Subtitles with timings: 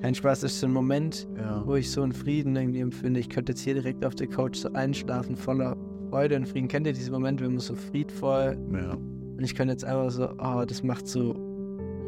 [0.00, 1.62] Kein Spaß, das ist so ein Moment, Ja.
[1.66, 3.18] wo ich so einen Frieden irgendwie empfinde.
[3.20, 5.76] Ich könnte jetzt hier direkt auf der Couch so einschlafen, voller
[6.10, 6.68] Freude und Frieden.
[6.68, 8.92] Kennt ihr diese Momente, wenn man so friedvoll ja.
[8.92, 11.34] und ich könnte jetzt einfach so, oh, das macht so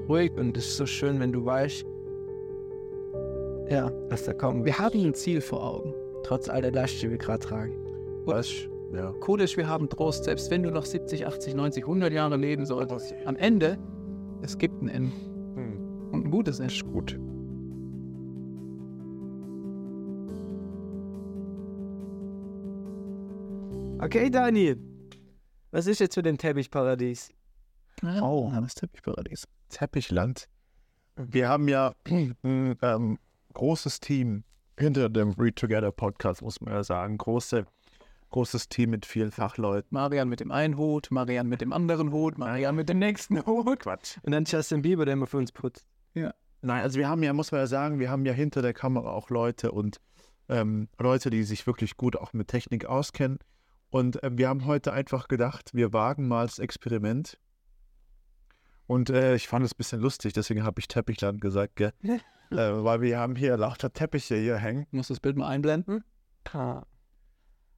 [0.08, 1.84] ruhig und das ist so schön, wenn du weißt,
[3.70, 4.64] ja, was da kommt.
[4.64, 5.94] Wir haben ein Ziel vor Augen.
[6.24, 7.74] Trotz all der Last, die wir gerade tragen.
[8.24, 8.50] Was?
[8.94, 9.12] Ja.
[9.26, 12.64] Cool ist, wir haben Trost, selbst wenn du noch 70, 80, 90, 100 Jahre leben
[12.64, 13.14] solltest.
[13.26, 13.78] Am Ende,
[14.40, 15.12] es gibt ein Ende.
[15.56, 15.78] Hm.
[16.12, 16.72] Und ein gutes Ende.
[16.72, 17.18] Ist gut.
[24.00, 24.78] Okay, Daniel.
[25.72, 27.30] Was ist jetzt für den Teppichparadies?
[28.22, 28.48] Oh.
[28.54, 29.48] das Teppichparadies.
[29.70, 30.48] Teppichland.
[31.16, 32.36] Wir haben ja ein
[32.80, 33.18] ähm,
[33.54, 34.44] großes Team
[34.78, 37.18] hinter dem Read Together Podcast, muss man ja sagen.
[37.18, 37.66] Große,
[38.30, 39.88] großes Team mit vielen Fachleuten.
[39.90, 43.80] Marian mit dem einen Hut, Marian mit dem anderen Hut, Marian mit dem nächsten Hut.
[43.80, 44.16] Quatsch.
[44.22, 45.84] Und dann Justin Bieber, der immer für uns putzt.
[46.62, 49.10] Nein, also wir haben ja, muss man ja sagen, wir haben ja hinter der Kamera
[49.10, 50.00] auch Leute und
[50.48, 53.40] ähm, Leute, die sich wirklich gut auch mit Technik auskennen.
[53.90, 57.38] Und ähm, wir haben heute einfach gedacht, wir wagen mal das Experiment.
[58.86, 61.92] Und äh, ich fand es ein bisschen lustig, deswegen habe ich Teppichland gesagt, gell?
[62.02, 64.86] äh, weil wir haben hier lauter Teppiche hier hängen.
[64.88, 66.04] Ich muss das Bild mal einblenden.
[66.52, 66.82] Ah.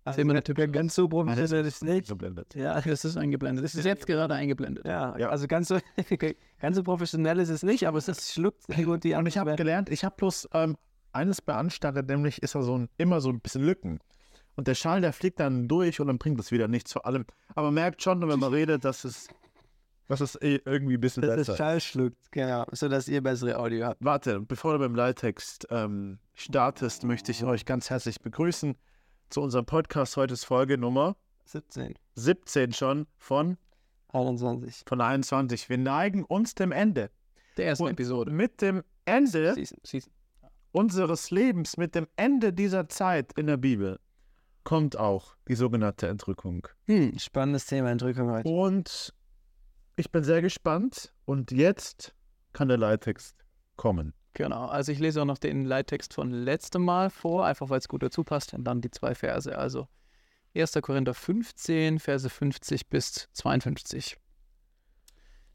[0.05, 2.09] Also, Sehen wir der Typ ganz so professionell ist nicht.
[2.09, 2.55] Geblendet.
[2.55, 3.65] Ja, Das ist eingeblendet.
[3.65, 4.87] Das ist jetzt gerade eingeblendet.
[4.87, 5.29] ja, Ja.
[5.29, 5.79] also ganz so,
[6.61, 9.37] ganz so professionell ist es nicht, aber es ist, schluckt sehr gut die Und ich
[9.37, 10.77] habe gelernt, ich habe bloß ähm,
[11.13, 14.01] eines beanstandet, nämlich ist da so ein, immer so ein bisschen Lücken.
[14.61, 17.25] Und der Schall, der fliegt dann durch und dann bringt es wieder nichts vor allem.
[17.55, 19.29] Aber man merkt schon, wenn man redet, dass es,
[20.07, 23.59] dass es eh irgendwie ein bisschen dass besser es Schall schluckt, genau, sodass ihr bessere
[23.59, 24.05] Audio habt.
[24.05, 28.77] Warte, bevor du beim Leittext ähm, startest, möchte ich euch ganz herzlich begrüßen
[29.31, 30.19] zu unserem Podcast.
[30.19, 31.17] Heute ist Folge Nummer
[31.47, 33.57] 17, 17 schon von,
[34.13, 34.83] 21.
[34.87, 35.71] von 21.
[35.71, 37.09] Wir neigen uns dem Ende.
[37.57, 38.31] Der ersten Und Episode.
[38.31, 40.13] mit dem Ende Season, Season.
[40.73, 43.99] unseres Lebens, mit dem Ende dieser Zeit in der Bibel,
[44.65, 46.67] kommt auch die sogenannte Entrückung.
[46.87, 48.49] Hm, spannendes Thema, Entrückung heute.
[48.49, 49.15] Und
[49.97, 51.13] ich bin sehr gespannt.
[51.25, 52.15] Und jetzt
[52.53, 53.37] kann der Leittext
[53.77, 54.15] kommen.
[54.35, 57.89] Genau, also ich lese auch noch den Leittext von letztem Mal vor, einfach weil es
[57.89, 58.55] gut dazu passt.
[58.55, 59.57] Und dann die zwei Verse.
[59.57, 59.89] Also
[60.55, 60.73] 1.
[60.83, 64.17] Korinther 15, Verse 50 bis 52.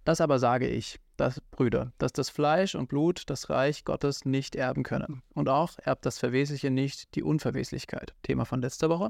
[0.05, 4.55] Das aber sage ich, dass, Brüder, dass das Fleisch und Blut das Reich Gottes nicht
[4.55, 5.23] erben können.
[5.33, 8.13] Und auch erbt das Verwesliche nicht die Unverweslichkeit.
[8.21, 9.09] Thema von letzter Woche.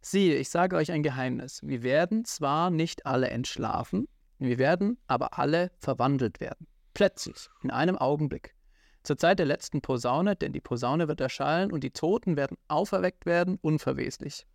[0.00, 1.60] Siehe, ich sage euch ein Geheimnis.
[1.62, 6.66] Wir werden zwar nicht alle entschlafen, wir werden aber alle verwandelt werden.
[6.94, 8.54] Plötzlich, in einem Augenblick.
[9.02, 13.26] Zur Zeit der letzten Posaune, denn die Posaune wird erschallen und die Toten werden auferweckt
[13.26, 14.46] werden, unverweslich.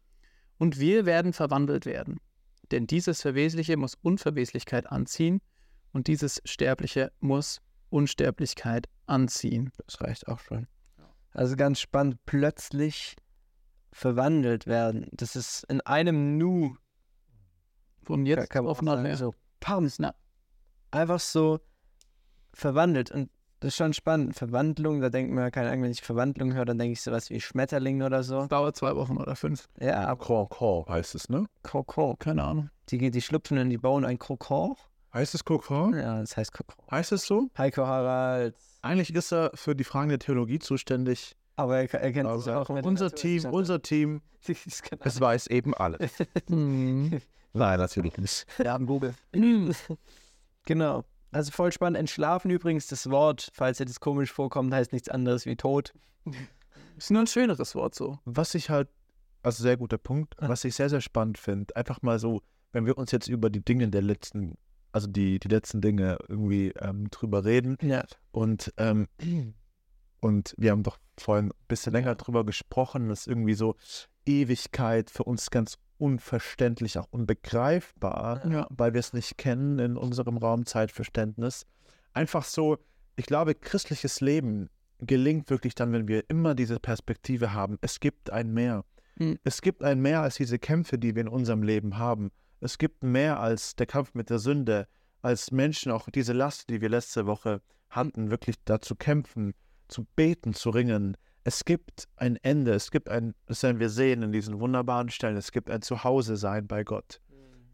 [0.58, 2.20] Und wir werden verwandelt werden.
[2.72, 5.40] Denn dieses Verwesliche muss Unverweslichkeit anziehen
[5.98, 7.60] und dieses Sterbliche muss
[7.90, 9.72] Unsterblichkeit anziehen.
[9.88, 10.68] Das reicht auch schon.
[11.32, 13.16] Also ganz spannend, plötzlich
[13.92, 15.08] verwandelt werden.
[15.12, 16.78] Das ist in einem Nu.
[18.04, 19.18] Von jetzt kann man auf nachher.
[19.18, 20.14] so, pam, Na.
[20.92, 21.62] einfach so
[22.54, 23.10] verwandelt.
[23.10, 24.36] Und das ist schon spannend.
[24.36, 27.42] Verwandlung, da denkt man, keine Ahnung, wenn ich Verwandlung höre, dann denke ich sowas wie
[27.42, 28.46] Schmetterling oder so.
[28.46, 29.68] Dauert zwei Wochen oder fünf.
[29.80, 31.48] Ja, Kokon heißt es, ne?
[31.64, 32.20] Kokon.
[32.20, 32.70] Keine Ahnung.
[32.90, 34.76] Die, die schlüpfen und die bauen ein Kokon.
[35.14, 35.94] Heißt es Kokon?
[35.98, 36.86] Ja, das heißt Kokon.
[36.92, 37.50] Heißt es so?
[37.58, 38.56] Heiko Harald.
[38.82, 41.36] Eigentlich ist er für die Fragen der Theologie zuständig.
[41.56, 45.20] Aber er, er kennt sich Also auch mit unser Team, unser Team, Das kann- es
[45.20, 46.12] weiß eben alles.
[46.48, 47.20] Hm.
[47.54, 48.46] Nein, natürlich nicht.
[48.58, 49.16] Wir haben Google.
[50.66, 51.04] Genau.
[51.32, 51.98] Also voll spannend.
[51.98, 55.94] Entschlafen übrigens, das Wort, falls dir das komisch vorkommt, heißt nichts anderes wie tot.
[56.98, 58.20] Ist nur ein schöneres Wort so.
[58.26, 58.90] Was ich halt,
[59.44, 62.42] also sehr guter Punkt, was ich sehr, sehr spannend finde, einfach mal so,
[62.72, 64.58] wenn wir uns jetzt über die Dinge der letzten,
[64.92, 68.06] also die, die letzten Dinge irgendwie ähm, drüber reden Ja.
[68.32, 69.08] und, ähm,
[70.20, 73.76] und wir haben doch vorhin ein bisschen länger drüber gesprochen, dass irgendwie so
[74.26, 78.68] Ewigkeit für uns ganz unverständlich, auch unbegreifbar, Ja.
[78.70, 81.66] weil wir es nicht kennen in unserem Raumzeitverständnis.
[82.14, 82.78] Einfach so,
[83.16, 84.70] ich glaube, christliches Leben
[85.00, 87.78] gelingt wirklich dann, wenn wir immer diese Perspektive haben.
[87.82, 88.84] Es gibt ein Mehr.
[89.18, 89.38] Hm.
[89.44, 92.32] Es gibt ein Mehr als diese Kämpfe, die wir in unserem Leben haben.
[92.60, 94.88] Es gibt mehr als der Kampf mit der Sünde,
[95.22, 99.54] als Menschen auch diese Last, die wir letzte Woche hatten, wirklich dazu kämpfen,
[99.88, 101.18] zu beten, zu ringen.
[101.44, 105.38] Es gibt ein Ende, es gibt ein, das werden wir sehen in diesen wunderbaren Stellen,
[105.38, 107.22] es gibt ein Zuhause sein bei Gott.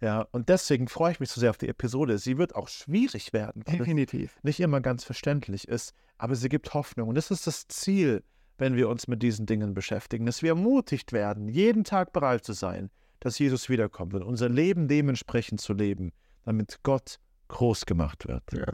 [0.01, 2.17] Ja, und deswegen freue ich mich so sehr auf die Episode.
[2.17, 4.37] Sie wird auch schwierig werden, Definitiv.
[4.43, 7.07] nicht immer ganz verständlich ist, aber sie gibt Hoffnung.
[7.07, 8.21] Und das ist das Ziel,
[8.57, 12.51] wenn wir uns mit diesen Dingen beschäftigen, dass wir ermutigt werden, jeden Tag bereit zu
[12.51, 12.91] sein,
[13.23, 16.11] dass Jesus wiederkommt und unser Leben dementsprechend zu leben,
[16.43, 18.43] damit Gott groß gemacht wird.
[18.51, 18.73] Ja.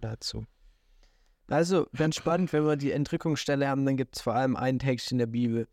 [0.00, 0.46] Dazu.
[1.48, 5.10] Also, ganz spannend, wenn wir die Entrückungsstelle haben, dann gibt es vor allem einen Text
[5.10, 5.66] in der Bibel,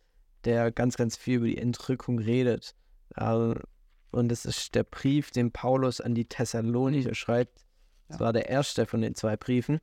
[0.45, 2.73] der ganz, ganz viel über die Entrückung redet.
[3.17, 3.55] Ähm,
[4.09, 7.65] und das ist der Brief, den Paulus an die Thessalonicher schreibt.
[8.07, 8.25] Das Ja.
[8.25, 9.79] war der erste von den zwei Briefen.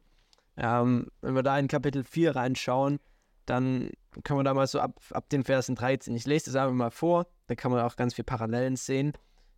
[0.57, 2.99] Ähm, wenn wir da in Kapitel 4 reinschauen,
[3.47, 3.91] dann
[4.25, 6.15] können wir da mal so ab, ab den Versen 13.
[6.15, 9.13] Ich lese das einfach mal vor, da kann man auch ganz viele Parallelen sehen.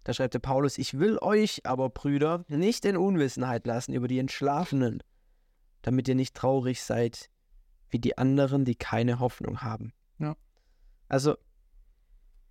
[0.04, 4.18] Da schreibt der Paulus, ich will euch aber, Brüder, nicht in Unwissenheit lassen über die
[4.18, 5.02] Entschlafenen,
[5.82, 7.30] damit ihr nicht traurig seid
[7.90, 9.92] wie die anderen, die keine Hoffnung haben.
[10.18, 10.36] Ja.
[11.08, 11.36] Also,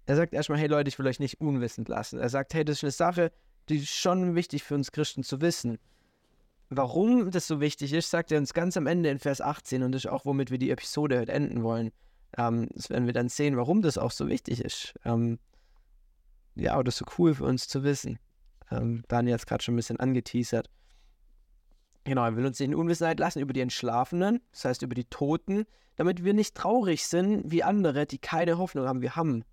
[0.06, 2.20] er sagt erstmal, hey Leute, ich will euch nicht unwissend lassen.
[2.20, 3.32] Er sagt, hey, das ist eine Sache,
[3.70, 5.80] die ist schon wichtig für uns Christen zu wissen.
[6.76, 9.92] Warum das so wichtig ist, sagt er uns ganz am Ende in Vers 18 und
[9.92, 11.92] das ist auch, womit wir die Episode heute enden wollen.
[12.38, 14.94] Ähm, das werden wir dann sehen, warum das auch so wichtig ist.
[15.06, 15.40] Ähm,
[16.56, 18.20] ja, das ist so cool für uns zu wissen.
[18.72, 20.70] Ähm, Daniel hat es gerade schon ein bisschen angeteasert.
[22.06, 25.06] Genau, er will uns nicht in Unwissenheit lassen über die Entschlafenen, das heißt über die
[25.06, 25.66] Toten,
[25.96, 29.02] damit wir nicht traurig sind wie andere, die keine Hoffnung haben.
[29.02, 29.46] Wir haben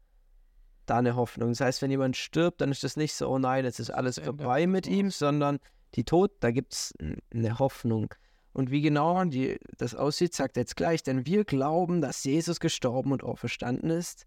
[0.87, 1.51] da eine Hoffnung.
[1.51, 4.19] Das heißt, wenn jemand stirbt, dann ist das nicht so, oh nein, jetzt ist alles
[4.19, 5.61] vorbei mit ihm, sondern
[5.95, 6.95] die Tod, da gibt es
[7.33, 8.15] eine Hoffnung.
[8.53, 12.61] Und wie genau die, das aussieht, sagt er jetzt gleich, denn wir glauben, dass Jesus
[12.61, 14.27] gestorben und auferstanden ist.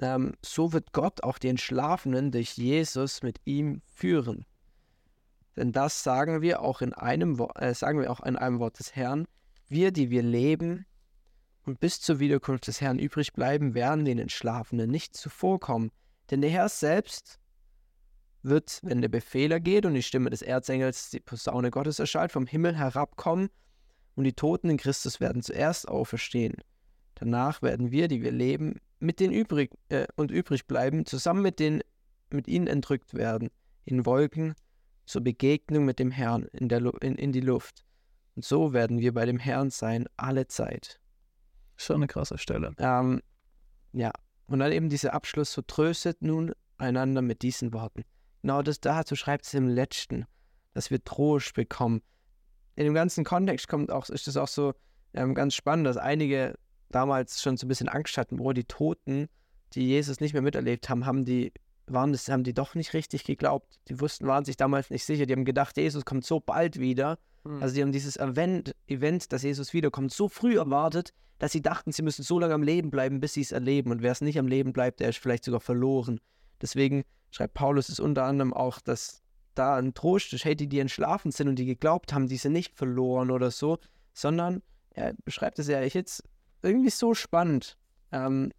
[0.00, 4.44] Ähm, so wird Gott auch die Entschlafenen durch Jesus mit ihm führen.
[5.56, 8.78] Denn das sagen wir auch in einem Wort, äh, sagen wir auch in einem Wort
[8.78, 9.26] des Herrn.
[9.66, 10.86] Wir, die wir leben
[11.64, 15.90] und bis zur Wiederkunft des Herrn übrig bleiben, werden den Entschlafenen nicht zuvorkommen.
[16.30, 17.40] Denn der Herr selbst
[18.42, 22.46] wird, wenn der Befehler geht und die Stimme des Erzengels, die Posaune Gottes erschallt, vom
[22.46, 23.48] Himmel herabkommen
[24.14, 26.54] und die Toten in Christus werden zuerst auferstehen.
[27.14, 31.58] Danach werden wir, die wir leben, mit den übrig äh, und übrig bleiben, zusammen mit
[31.58, 31.82] den
[32.30, 33.50] mit ihnen entrückt werden,
[33.84, 34.54] in Wolken
[35.06, 37.84] zur Begegnung mit dem Herrn in, der Lu in, in die Luft.
[38.36, 41.00] Und so werden wir bei dem Herrn sein, alle Zeit.
[41.76, 42.74] Schon eine krasse Stelle.
[42.78, 43.22] Ähm,
[43.92, 44.12] ja,
[44.46, 48.04] und dann eben dieser Abschluss, so tröstet nun einander mit diesen Worten.
[48.42, 50.26] Genau das dazu schreibt es im Letzten,
[50.74, 52.02] dass wir Trost bekommen.
[52.76, 54.74] In dem ganzen Kontext kommt auch, ist es auch so
[55.14, 56.54] ähm, ganz spannend, dass einige
[56.90, 59.28] damals schon so ein bisschen Angst hatten, wo die Toten,
[59.74, 61.52] die Jesus nicht mehr miterlebt haben, haben die,
[61.86, 63.78] waren das, haben die doch nicht richtig geglaubt.
[63.88, 65.26] Die wussten, waren sich damals nicht sicher.
[65.26, 67.18] Die haben gedacht, Jesus kommt so bald wieder.
[67.60, 71.92] Also die haben dieses Event, Event, dass Jesus wiederkommt, so früh erwartet, dass sie dachten,
[71.92, 73.90] sie müssen so lange am Leben bleiben, bis sie es erleben.
[73.90, 76.20] Und wer es nicht am Leben bleibt, der ist vielleicht sogar verloren.
[76.60, 79.22] Deswegen schreibt Paulus es unter anderem auch, dass
[79.54, 82.52] da ein Trost ist, hey, die, die entschlafen sind und die geglaubt haben, die sind
[82.52, 83.78] nicht verloren oder so,
[84.12, 86.22] sondern er beschreibt es ja jetzt
[86.62, 87.76] irgendwie so spannend,
[88.12, 88.52] ähm,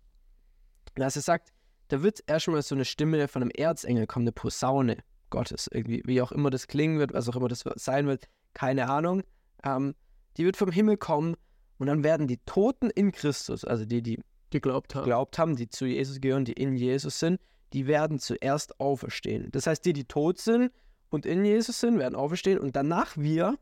[0.95, 1.53] dass er sagt,
[1.87, 4.97] da wird erstmal so eine Stimme von einem Erzengel kommen, eine Posaune
[5.29, 8.89] Gottes, irgendwie, wie auch immer das klingen wird, was auch immer das sein wird, keine
[8.89, 9.23] Ahnung.
[9.63, 9.95] Ähm,
[10.37, 11.35] die wird vom Himmel kommen
[11.77, 14.19] und dann werden die Toten in Christus, also die, die
[14.49, 15.03] Geglaubt haben.
[15.03, 17.39] geglaubt haben, die zu Jesus gehören, die in Jesus sind,
[17.73, 19.51] die werden zuerst auferstehen.
[19.51, 20.71] Das heißt, die, die tot sind
[21.09, 23.57] und in Jesus sind, werden auferstehen und danach wir,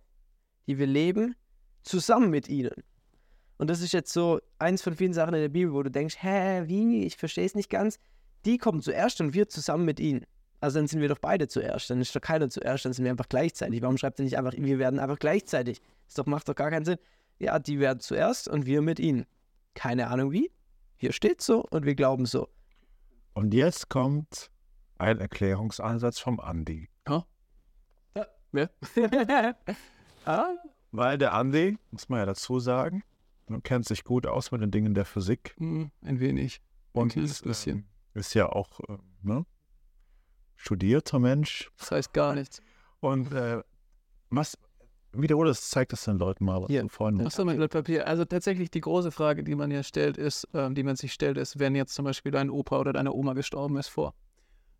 [0.68, 1.36] die wir leben,
[1.83, 2.83] zusammen mit ihnen.
[3.57, 6.18] Und das ist jetzt so eins von vielen Sachen in der Bibel, wo du denkst,
[6.19, 7.98] hä, wie, ich verstehe es nicht ganz.
[8.45, 10.25] Die kommen zuerst und wir zusammen mit ihnen.
[10.59, 13.12] Also dann sind wir doch beide zuerst, dann ist doch keiner zuerst, dann sind wir
[13.12, 13.81] einfach gleichzeitig.
[13.81, 15.81] Warum schreibt er nicht einfach, wir werden einfach gleichzeitig?
[16.06, 16.98] Das doch, macht doch gar keinen Sinn.
[17.39, 19.26] Ja, die werden zuerst und wir mit ihnen.
[19.76, 20.52] Keine Ahnung wie.
[20.97, 22.49] Hier steht so und wir glauben so.
[23.37, 24.49] Und jetzt kommt
[24.97, 26.89] ein Erklärungsansatz vom Andi.
[28.51, 28.71] Wer?
[30.25, 30.56] ah,
[30.91, 33.03] Weil der Andi, muss man ja dazu sagen,
[33.45, 36.63] man kennt sich gut aus mit den Dingen der Physik hm, ein wenig.
[36.95, 37.77] Ein und kleines bisschen.
[37.77, 39.45] ähm, ist ja auch äh, ne,
[40.56, 41.69] studierter Mensch.
[41.77, 42.59] Das heißt gar nichts.
[43.01, 43.61] Und äh,
[44.31, 44.57] was,
[45.21, 46.81] wiederhole das, zeigt das den Leuten mal, was Hier.
[46.81, 48.07] du vorhin Achso, mein Blatt Papier.
[48.07, 51.38] Also tatsächlich die große Frage, die man ja stellt, ist, ähm, die man sich stellt,
[51.38, 54.14] ist, wenn jetzt zum Beispiel dein Opa oder deine Oma gestorben ist vor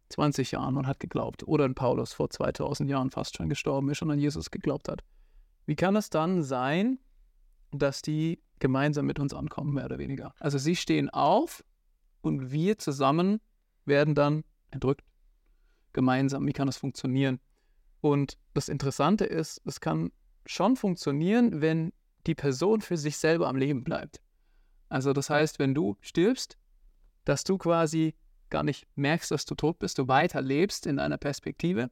[0.10, 4.01] 20 Jahren und hat geglaubt, oder ein Paulus vor 2000 Jahren fast schon gestorben ist
[4.01, 5.03] und an Jesus geglaubt hat.
[5.65, 7.00] Wie kann es dann sein,
[7.72, 10.34] dass die gemeinsam mit uns ankommen, mehr oder weniger?
[10.39, 11.63] Also sie stehen auf
[12.22, 13.41] und wir zusammen
[13.86, 15.03] werden dann entrückt.
[15.94, 16.46] Gemeinsam.
[16.48, 17.39] Wie kann das funktionieren?
[18.01, 20.12] Und das Interessante ist, es kann
[20.47, 21.93] schon funktionieren, wenn
[22.25, 24.21] die Person für sich selber am Leben bleibt.
[24.89, 26.57] Also das heißt, wenn du stirbst,
[27.25, 28.15] dass du quasi
[28.49, 31.89] gar nicht merkst, dass du tot bist, du weiter lebst in einer Perspektive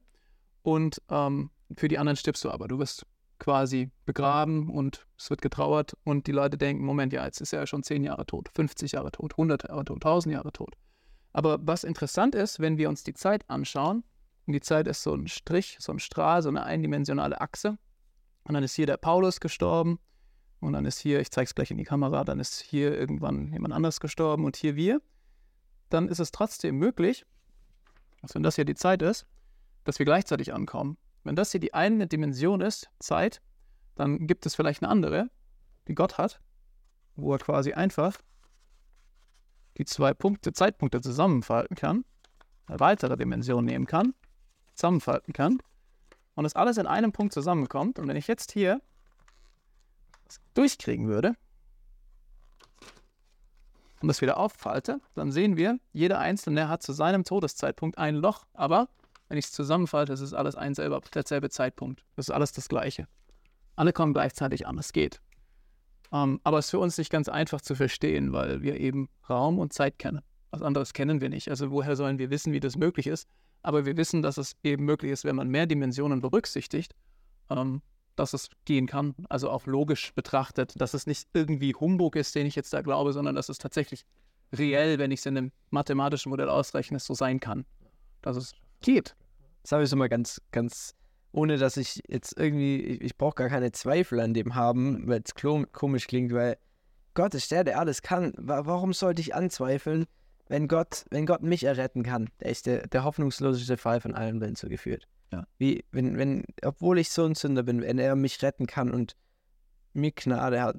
[0.62, 2.68] und ähm, für die anderen stirbst du aber.
[2.68, 3.06] Du wirst
[3.38, 7.60] quasi begraben und es wird getrauert und die Leute denken, Moment, ja, jetzt ist er
[7.60, 10.74] ja schon 10 Jahre tot, 50 Jahre tot, 100 Jahre tot, 1000 Jahre tot.
[11.32, 14.04] Aber was interessant ist, wenn wir uns die Zeit anschauen,
[14.46, 17.78] und die Zeit ist so ein Strich, so ein Strahl, so eine eindimensionale Achse,
[18.46, 19.98] und dann ist hier der Paulus gestorben,
[20.60, 23.52] und dann ist hier, ich zeige es gleich in die Kamera, dann ist hier irgendwann
[23.52, 25.02] jemand anders gestorben und hier wir,
[25.90, 27.26] dann ist es trotzdem möglich,
[28.22, 29.26] dass wenn das hier die Zeit ist,
[29.84, 30.96] dass wir gleichzeitig ankommen.
[31.24, 33.42] Wenn das hier die eine Dimension ist, Zeit,
[33.94, 35.28] dann gibt es vielleicht eine andere,
[35.88, 36.40] die Gott hat,
[37.16, 38.18] wo er quasi einfach
[39.76, 42.04] die zwei Punkte, Zeitpunkte zusammenfalten kann,
[42.66, 44.14] eine weitere Dimension nehmen kann,
[44.74, 45.58] zusammenfalten kann
[46.36, 47.98] und das alles in einem Punkt zusammenkommt.
[47.98, 48.80] Und wenn ich jetzt hier
[50.54, 51.34] durchkriegen würde
[54.00, 58.46] und das wieder auffalte, dann sehen wir, jeder Einzelne hat zu seinem Todeszeitpunkt ein Loch,
[58.52, 58.88] aber
[59.28, 62.04] wenn ich es zusammenfalte, ist es alles ein selber, derselbe Zeitpunkt.
[62.14, 63.08] Das ist alles das Gleiche.
[63.74, 65.20] Alle kommen gleichzeitig an, es geht.
[66.12, 69.58] Ähm, aber es ist für uns nicht ganz einfach zu verstehen, weil wir eben Raum
[69.58, 70.22] und Zeit kennen.
[70.50, 71.48] Was anderes kennen wir nicht.
[71.48, 73.28] Also woher sollen wir wissen, wie das möglich ist?
[73.66, 76.94] Aber wir wissen, dass es eben möglich ist, wenn man mehr Dimensionen berücksichtigt,
[77.50, 77.82] ähm,
[78.14, 79.16] dass es gehen kann.
[79.28, 83.12] Also auch logisch betrachtet, dass es nicht irgendwie Humbug ist, den ich jetzt da glaube,
[83.12, 84.06] sondern dass es tatsächlich
[84.56, 87.64] reell, wenn ich es in einem mathematischen Modell ausrechne, so sein kann.
[88.22, 89.16] Dass es geht.
[89.64, 90.94] Das habe ich so mal ganz, ganz,
[91.32, 95.24] ohne dass ich jetzt irgendwie, ich, ich brauche gar keine Zweifel an dem haben, weil
[95.24, 95.34] es
[95.72, 96.56] komisch klingt, weil
[97.14, 98.32] Gott ist der, der alles kann.
[98.36, 100.06] Warum sollte ich anzweifeln,
[100.48, 102.28] wenn Gott, wenn Gott mich erretten kann?
[102.40, 105.08] Der ist der, der hoffnungsloseste Fall von allen, wenn so geführt.
[105.32, 105.46] Ja.
[105.58, 109.16] Wie, wenn, wenn, obwohl ich so ein Sünder bin, wenn er mich retten kann und
[109.92, 110.76] mir Gnade hat,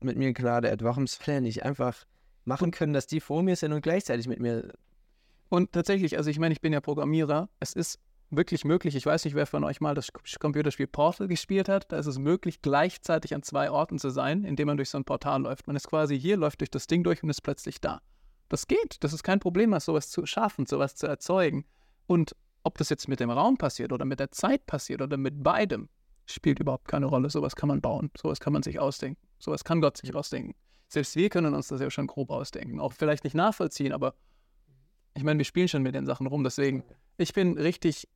[0.00, 2.04] mit mir Gnade hat, warum soll er nicht einfach
[2.44, 4.72] machen können, dass die vor mir sind und gleichzeitig mit mir.
[5.48, 7.98] Und tatsächlich, also ich meine, ich bin ja Programmierer, es ist
[8.30, 11.98] wirklich möglich, ich weiß nicht, wer von euch mal das Computerspiel Portal gespielt hat, da
[11.98, 15.42] ist es möglich, gleichzeitig an zwei Orten zu sein, indem man durch so ein Portal
[15.42, 15.66] läuft.
[15.66, 18.00] Man ist quasi hier, läuft durch das Ding durch und ist plötzlich da.
[18.50, 21.64] Das geht, das ist kein Problem, sowas zu schaffen, sowas zu erzeugen.
[22.06, 25.42] Und ob das jetzt mit dem Raum passiert oder mit der Zeit passiert oder mit
[25.42, 25.88] beidem,
[26.26, 27.30] spielt überhaupt keine Rolle.
[27.30, 30.54] Sowas kann man bauen, sowas kann man sich ausdenken, sowas kann Gott sich ausdenken.
[30.88, 32.80] Selbst wir können uns das ja schon grob ausdenken.
[32.80, 34.14] Auch vielleicht nicht nachvollziehen, aber
[35.14, 36.42] ich meine, wir spielen schon mit den Sachen rum.
[36.42, 36.82] Deswegen,
[37.18, 38.08] ich bin richtig.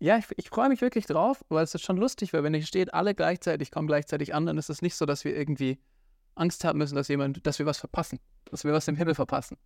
[0.00, 2.64] Ja, ich, ich freue mich wirklich drauf, weil es ist schon lustig, weil wenn hier
[2.64, 5.78] steht, alle gleichzeitig kommen gleichzeitig an, dann ist es nicht so, dass wir irgendwie
[6.36, 9.56] Angst haben müssen, dass jemand, dass wir was verpassen, dass wir was im Himmel verpassen.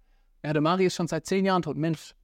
[0.45, 1.77] Ja, der Mari ist schon seit zehn Jahren tot.
[1.77, 2.15] Mensch,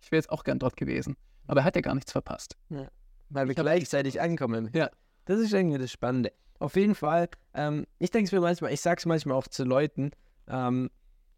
[0.00, 1.16] ich wäre jetzt auch gern dort gewesen.
[1.46, 2.56] Aber er hat ja gar nichts verpasst.
[2.68, 2.88] Ja,
[3.28, 4.70] weil wir gleichzeitig ankommen.
[4.72, 4.90] Ja.
[5.24, 6.32] Das ist irgendwie das Spannende.
[6.58, 9.64] Auf jeden Fall, ähm, ich denke es mir manchmal, ich sage es manchmal auch zu
[9.64, 10.10] Leuten,
[10.48, 10.90] ähm,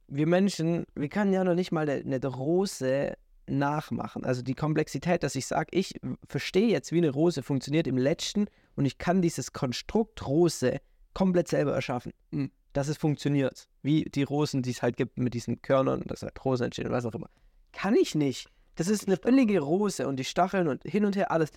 [0.09, 3.15] wir Menschen, wir können ja noch nicht mal eine, eine Rose
[3.47, 4.25] nachmachen.
[4.25, 8.47] Also die Komplexität, dass ich sage, ich verstehe jetzt, wie eine Rose funktioniert im Letzten
[8.77, 10.81] und ich kann dieses Konstrukt Rose
[11.15, 12.13] komplett selber erschaffen.
[12.31, 12.51] Mhm.
[12.73, 13.69] Dass es funktioniert.
[13.83, 17.05] Wie die Rosen, die es halt gibt mit diesen Körnern, dass halt Rosen entstehen, was
[17.05, 17.29] auch immer.
[17.73, 18.49] Kann ich nicht.
[18.77, 21.51] Das ist eine völlige Rose und die Stacheln und hin und her alles.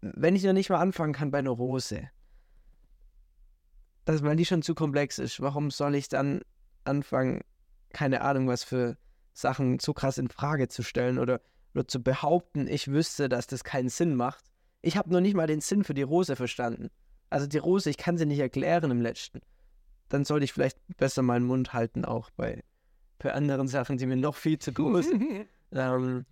[0.00, 2.08] Wenn ich noch nicht mal anfangen kann bei einer Rose,
[4.06, 6.40] dass, weil die schon zu komplex ist, warum soll ich dann
[6.84, 7.42] anfangen,
[7.92, 8.96] keine Ahnung, was für
[9.34, 11.40] Sachen so krass in Frage zu stellen oder,
[11.74, 14.44] oder zu behaupten, ich wüsste, dass das keinen Sinn macht.
[14.82, 16.88] Ich habe noch nicht mal den Sinn für die Rose verstanden.
[17.28, 19.40] Also die Rose, ich kann sie nicht erklären im letzten.
[20.10, 22.62] Dann sollte ich vielleicht besser meinen Mund halten, auch bei,
[23.18, 25.46] bei anderen Sachen, die mir noch viel zu groß sind.
[25.72, 26.26] ähm,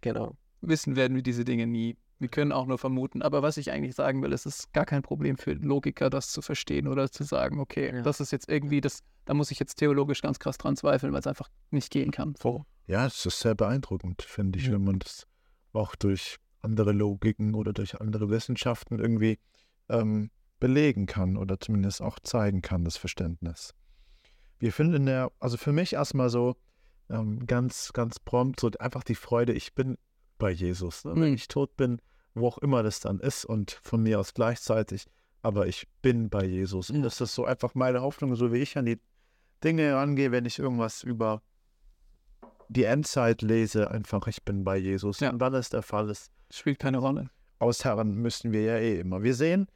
[0.00, 0.36] genau.
[0.62, 1.96] Wissen werden wir diese Dinge nie.
[2.18, 3.22] Wir können auch nur vermuten.
[3.22, 6.42] Aber was ich eigentlich sagen will, es ist gar kein Problem für Logiker, das zu
[6.42, 8.02] verstehen oder zu sagen, okay, Ja.
[8.02, 11.20] das ist jetzt irgendwie, das, da muss ich jetzt theologisch ganz krass dran zweifeln, weil
[11.20, 12.34] es einfach nicht gehen kann.
[12.40, 12.64] So.
[12.86, 14.72] Ja, es ist sehr beeindruckend, finde ich, Ja.
[14.72, 15.26] wenn man das
[15.72, 19.38] auch durch andere Logiken oder durch andere Wissenschaften irgendwie
[19.88, 23.74] ähm, belegen kann oder zumindest auch zeigen kann, das Verständnis.
[24.58, 26.56] Wir finden ja, also für mich erstmal so
[27.08, 29.96] ähm, ganz, ganz prompt, so einfach die Freude, ich bin
[30.38, 31.04] bei Jesus.
[31.04, 31.12] Ne?
[31.16, 31.34] Wenn Mhm.
[31.34, 32.00] ich tot bin,
[32.34, 35.06] wo auch immer das dann ist und von mir aus gleichzeitig,
[35.42, 36.90] aber ich bin bei Jesus.
[36.90, 39.00] Und das ist so einfach meine Hoffnung, so wie ich an die
[39.64, 41.42] Dinge rangehe, wenn ich irgendwas über
[42.68, 45.20] die Endzeit lese, einfach ich bin bei Jesus.
[45.20, 45.30] Ja.
[45.30, 47.30] Und wann es der Fall ist, Spielt keine Rolle.
[47.58, 49.22] ausharren müssen wir ja eh immer.
[49.22, 49.66] Wir sehen,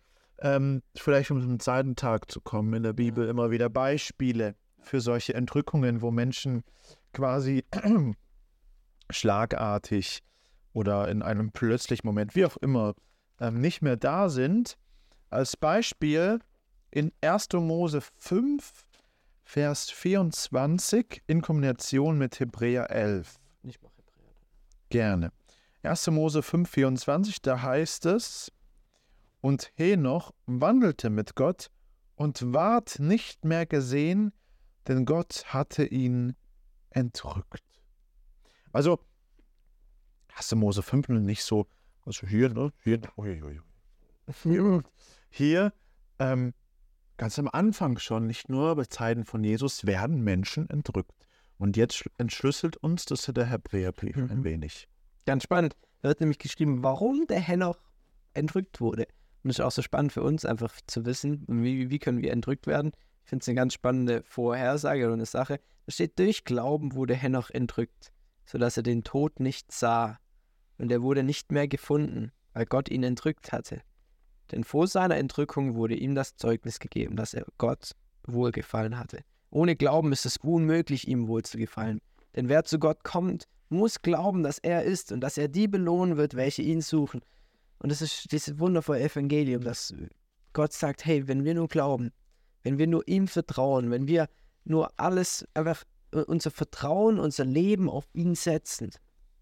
[0.40, 5.00] ähm, vielleicht um zum zweiten Tag zu kommen, in der Bibel immer wieder Beispiele für
[5.00, 6.64] solche Entrückungen, wo Menschen
[7.12, 7.64] quasi
[9.10, 10.22] schlagartig
[10.72, 12.94] oder in einem plötzlichen Moment, wie auch immer,
[13.40, 14.76] ähm, nicht mehr da sind.
[15.30, 16.40] Als Beispiel
[16.90, 17.48] in 1.
[17.54, 18.84] Mose 5,
[19.44, 23.38] Vers 24 in Kombination mit Hebräer 11.
[23.62, 24.32] Nicht mal Hebräer.
[24.88, 25.32] Gerne.
[25.82, 26.06] 1.
[26.08, 28.50] Mose 5,24, da heißt es:
[29.44, 31.70] Und Henoch wandelte mit Gott
[32.14, 34.32] und ward nicht mehr gesehen,
[34.88, 36.34] denn Gott hatte ihn
[36.88, 37.62] entrückt.
[38.72, 39.00] Also,
[40.34, 40.54] 1.
[40.54, 41.66] Mose 5 nicht so,
[42.06, 42.72] also hier, ne?
[42.84, 43.60] Hier, ui, ui,
[44.48, 44.80] ui.
[45.28, 45.74] hier
[46.18, 46.54] ähm,
[47.18, 51.12] ganz am Anfang schon, nicht nur bei Zeiten von Jesus, werden Menschen entrückt.
[51.58, 54.44] Und jetzt schl- entschlüsselt uns das der Hebräerbrief ein Mhm.
[54.44, 54.88] wenig.
[55.26, 55.76] Ganz spannend.
[56.00, 57.78] Da wird nämlich geschrieben, warum der Henoch
[58.32, 59.06] entrückt wurde.
[59.44, 62.32] Und das ist auch so spannend für uns, einfach zu wissen, wie, wie können wir
[62.32, 62.92] entrückt werden.
[63.24, 65.60] Ich finde es eine ganz spannende Vorhersage oder eine Sache.
[65.84, 68.10] Da steht, durch Glauben wurde Henoch entrückt,
[68.46, 70.18] sodass er den Tod nicht sah.
[70.78, 73.82] Und er wurde nicht mehr gefunden, weil Gott ihn entrückt hatte.
[74.50, 77.92] Denn vor seiner Entrückung wurde ihm das Zeugnis gegeben, dass er Gott
[78.26, 79.20] wohlgefallen hatte.
[79.50, 82.00] Ohne Glauben ist es unmöglich, ihm wohl zu gefallen.
[82.34, 86.16] Denn wer zu Gott kommt, muss glauben, dass er ist und dass er die belohnen
[86.16, 87.20] wird, welche ihn suchen.
[87.78, 89.94] Und das ist dieses wundervolle Evangelium, dass
[90.52, 92.12] Gott sagt, hey, wenn wir nur glauben,
[92.62, 94.28] wenn wir nur ihm vertrauen, wenn wir
[94.64, 98.90] nur alles, einfach unser Vertrauen, unser Leben auf ihn setzen,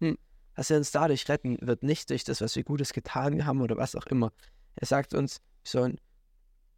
[0.03, 0.17] Hm.
[0.55, 3.77] dass er uns dadurch retten wird, nicht durch das, was wir Gutes getan haben oder
[3.77, 4.31] was auch immer.
[4.75, 6.01] Er sagt uns, wir sollen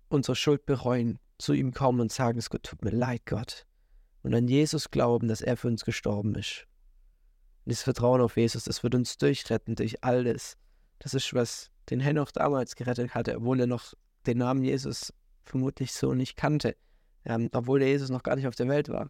[0.09, 3.65] unsere Schuld bereuen, zu ihm kommen und sagen, es tut mir leid, Gott.
[4.21, 6.67] Und an Jesus glauben, dass er für uns gestorben ist.
[7.65, 10.53] Und dieses Vertrauen auf Jesus, das wird uns durchretten durch alles.
[10.53, 10.57] Das
[11.13, 13.93] ist, was den Henoch damals gerettet hatte, obwohl er noch
[14.25, 16.75] den Namen Jesus vermutlich so nicht kannte.
[17.25, 19.09] Ähm, obwohl der Jesus noch gar nicht auf der Welt war.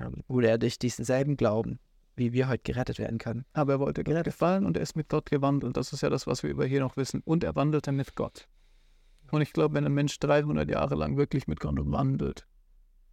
[0.00, 1.78] Ähm, wurde er durch diesen selben Glauben,
[2.16, 3.44] wie wir heute gerettet werden können.
[3.52, 5.76] Aber er wollte Gott gefallen und er ist mit Gott gewandelt.
[5.76, 7.20] Das ist ja das, was wir über hier noch wissen.
[7.24, 8.48] Und er wandelte mit Gott.
[9.30, 12.46] Und ich glaube, wenn ein Mensch 300 Jahre lang wirklich mit Gott wandelt,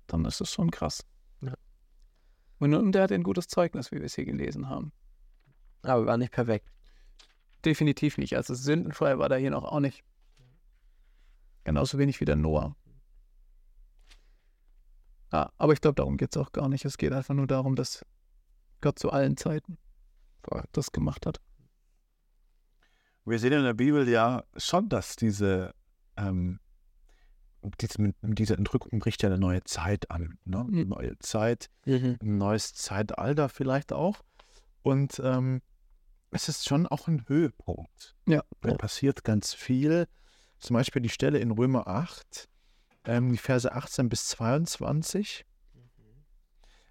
[0.07, 1.05] dann ist das schon krass.
[1.41, 1.53] Ja.
[2.59, 4.93] Und, und er hat ein gutes Zeugnis, wie wir es hier gelesen haben.
[5.81, 6.69] Aber war nicht perfekt.
[7.65, 8.35] Definitiv nicht.
[8.35, 10.03] Also sündenfrei war der hier noch auch nicht.
[11.63, 12.75] Genauso wenig wie der Noah.
[15.33, 16.85] Ja, aber ich glaube, darum geht es auch gar nicht.
[16.85, 18.05] Es geht einfach nur darum, dass
[18.81, 19.77] Gott zu allen Zeiten
[20.73, 21.41] das gemacht hat.
[23.25, 25.73] Wir sehen in der Bibel ja schon, dass diese,
[26.15, 26.59] ähm,
[27.81, 30.37] diese, mit dieser Entrückung bricht ja eine neue Zeit an.
[30.45, 30.59] Ne?
[30.59, 30.89] Eine Mhm.
[30.89, 32.17] neue Zeit, Mhm.
[32.21, 34.21] ein neues Zeitalter vielleicht auch.
[34.83, 35.63] Und ähm,
[36.35, 38.15] es ist schon auch ein Höhepunkt.
[38.27, 38.43] Ja.
[38.61, 38.75] Da Ja.
[38.75, 40.07] passiert ganz viel.
[40.59, 42.49] Zum Beispiel die Stelle in Römer 8,
[43.05, 45.45] ähm, die Verse 18 bis 22.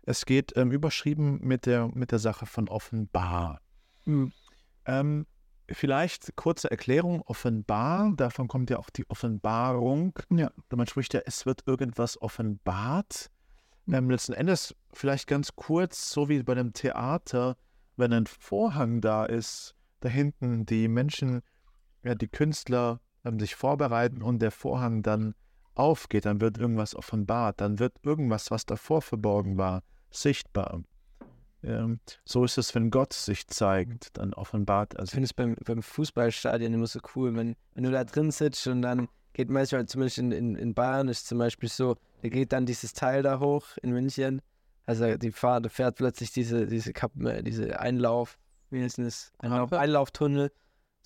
[0.06, 3.60] Es geht ähm, überschrieben mit der, mit der Sache von offenbar.
[4.04, 4.32] Mhm.
[4.86, 5.26] Ähm,
[5.70, 10.18] vielleicht kurze Erklärung, offenbar, davon kommt ja auch die Offenbarung.
[10.30, 10.50] Ja.
[10.70, 13.30] Man spricht ja, es wird irgendwas offenbart.
[13.88, 17.56] Ähm, letzten Endes vielleicht ganz kurz, so wie bei dem Theater,
[17.96, 21.42] wenn ein Vorhang da ist, da hinten die Menschen,
[22.02, 25.34] ja, die Künstler ähm, sich vorbereiten und der Vorhang dann
[25.74, 30.82] aufgeht, dann wird irgendwas offenbart, dann wird irgendwas, was davor verborgen war, sichtbar.
[31.62, 35.56] Ähm, so ist es, wenn Gott sich zeigt, dann offenbart er Ich finde es beim,
[35.64, 39.86] beim Fußballstadion immer so cool, wenn, wenn du da drin sitzt und dann geht manchmal,
[39.86, 43.40] zumindest in, in, in Bayern ist zum Beispiel so, da geht dann dieses Teil da
[43.40, 44.42] hoch in München.
[44.86, 48.38] Also die Fahrt, fährt plötzlich diese, diese, Kap äh, diese Einlauf,
[48.70, 49.32] das?
[49.38, 49.72] Einlauf?
[49.72, 50.52] Einlauftunnel.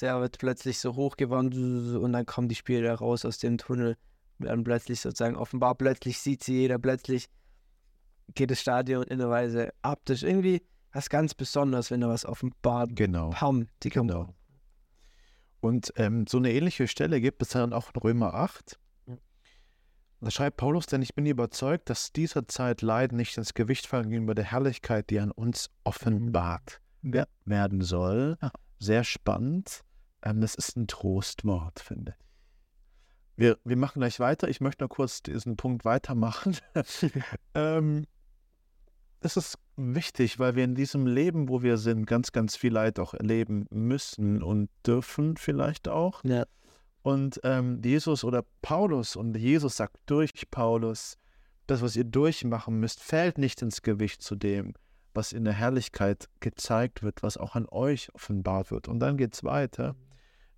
[0.00, 3.96] Der wird plötzlich so hochgewandt und dann kommen die Spieler raus aus dem Tunnel.
[4.38, 7.28] Und dann plötzlich sozusagen offenbar, plötzlich sieht sie jeder, plötzlich
[8.34, 10.62] geht das Stadion in einer Weise optisch irgendwie
[10.92, 13.30] was ganz Besonderes, wenn da was offenbart Genau.
[13.30, 14.10] Pam, die kommt.
[14.10, 14.34] Genau.
[15.60, 18.78] Und ähm, so eine ähnliche Stelle gibt es dann auch in Römer 8.
[20.20, 24.11] Da schreibt Paulus, denn ich bin überzeugt, dass dieser Zeit Leiden nicht ins Gewicht fallen
[24.11, 28.37] gegenüber der Herrlichkeit, die an uns offenbart wer- werden soll.
[28.81, 29.85] Sehr spannend.
[30.22, 32.24] Ähm, das ist ein Trostwort, finde ich.
[33.37, 34.48] Wir, wir machen gleich weiter.
[34.48, 36.57] Ich möchte noch kurz diesen Punkt weitermachen.
[37.54, 38.04] ähm,
[39.20, 42.98] das ist wichtig, weil wir in diesem Leben, wo wir sind, ganz, ganz viel Leid
[42.98, 46.24] auch erleben müssen und dürfen vielleicht auch.
[46.24, 46.46] Ja.
[47.08, 51.16] Und ähm, Jesus oder Paulus und Jesus sagt durch Paulus,
[51.66, 54.74] das, was ihr durchmachen müsst, fällt nicht ins Gewicht zu dem,
[55.14, 58.88] was in der Herrlichkeit gezeigt wird, was auch an euch offenbart wird.
[58.88, 59.96] Und dann geht es weiter.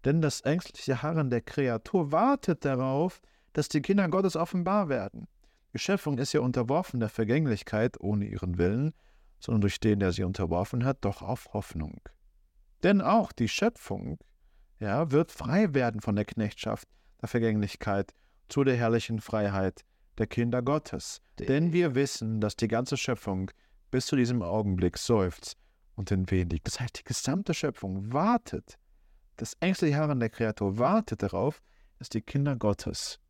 [0.05, 5.29] Denn das ängstliche Harren der Kreatur wartet darauf, dass die Kinder Gottes offenbar werden.
[5.73, 8.93] Die Schöpfung ist ja unterworfen der Vergänglichkeit ohne ihren Willen,
[9.39, 12.01] sondern durch den, der sie unterworfen hat, doch auf Hoffnung.
[12.83, 14.19] Denn auch die Schöpfung
[14.81, 16.89] ja, wird frei werden von der Knechtschaft
[17.21, 18.13] der Vergänglichkeit
[18.49, 19.85] zu der herrlichen Freiheit
[20.19, 21.21] der Kinder Gottes.
[21.39, 23.51] Denn wir wissen, dass die ganze Schöpfung
[23.91, 25.57] bis zu diesem Augenblick seufzt
[25.95, 26.67] und in Wehen liegt.
[26.67, 28.79] Das heißt, die gesamte Schöpfung wartet,
[29.37, 31.63] das ängstliche Harren der Kreatur wartet darauf,
[31.99, 33.21] dass die Kinder Gottes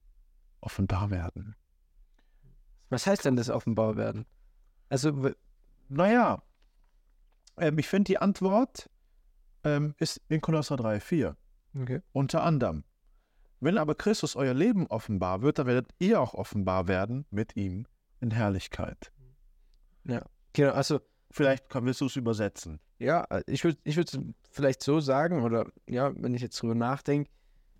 [0.61, 1.57] offenbar werden.
[2.89, 4.27] Was heißt denn das offenbar werden?
[4.89, 5.33] Also,
[5.89, 6.43] Naja,
[7.57, 8.91] ähm, ich finde die Antwort
[9.65, 11.37] ähm, ist in Kolosser 3, 4.
[11.81, 12.01] Okay.
[12.13, 12.85] Unter anderem.
[13.61, 17.87] Wenn aber Christus euer Leben offenbar wird, dann werdet ihr auch offenbar werden mit ihm
[18.21, 19.13] in Herrlichkeit.
[20.53, 21.01] Genau, also
[21.33, 22.81] Vielleicht kann- willst du es übersetzen.
[22.99, 24.19] Ja, äh, ich würde ich es
[24.51, 27.31] vielleicht so sagen, oder ja, wenn ich jetzt drüber nachdenke,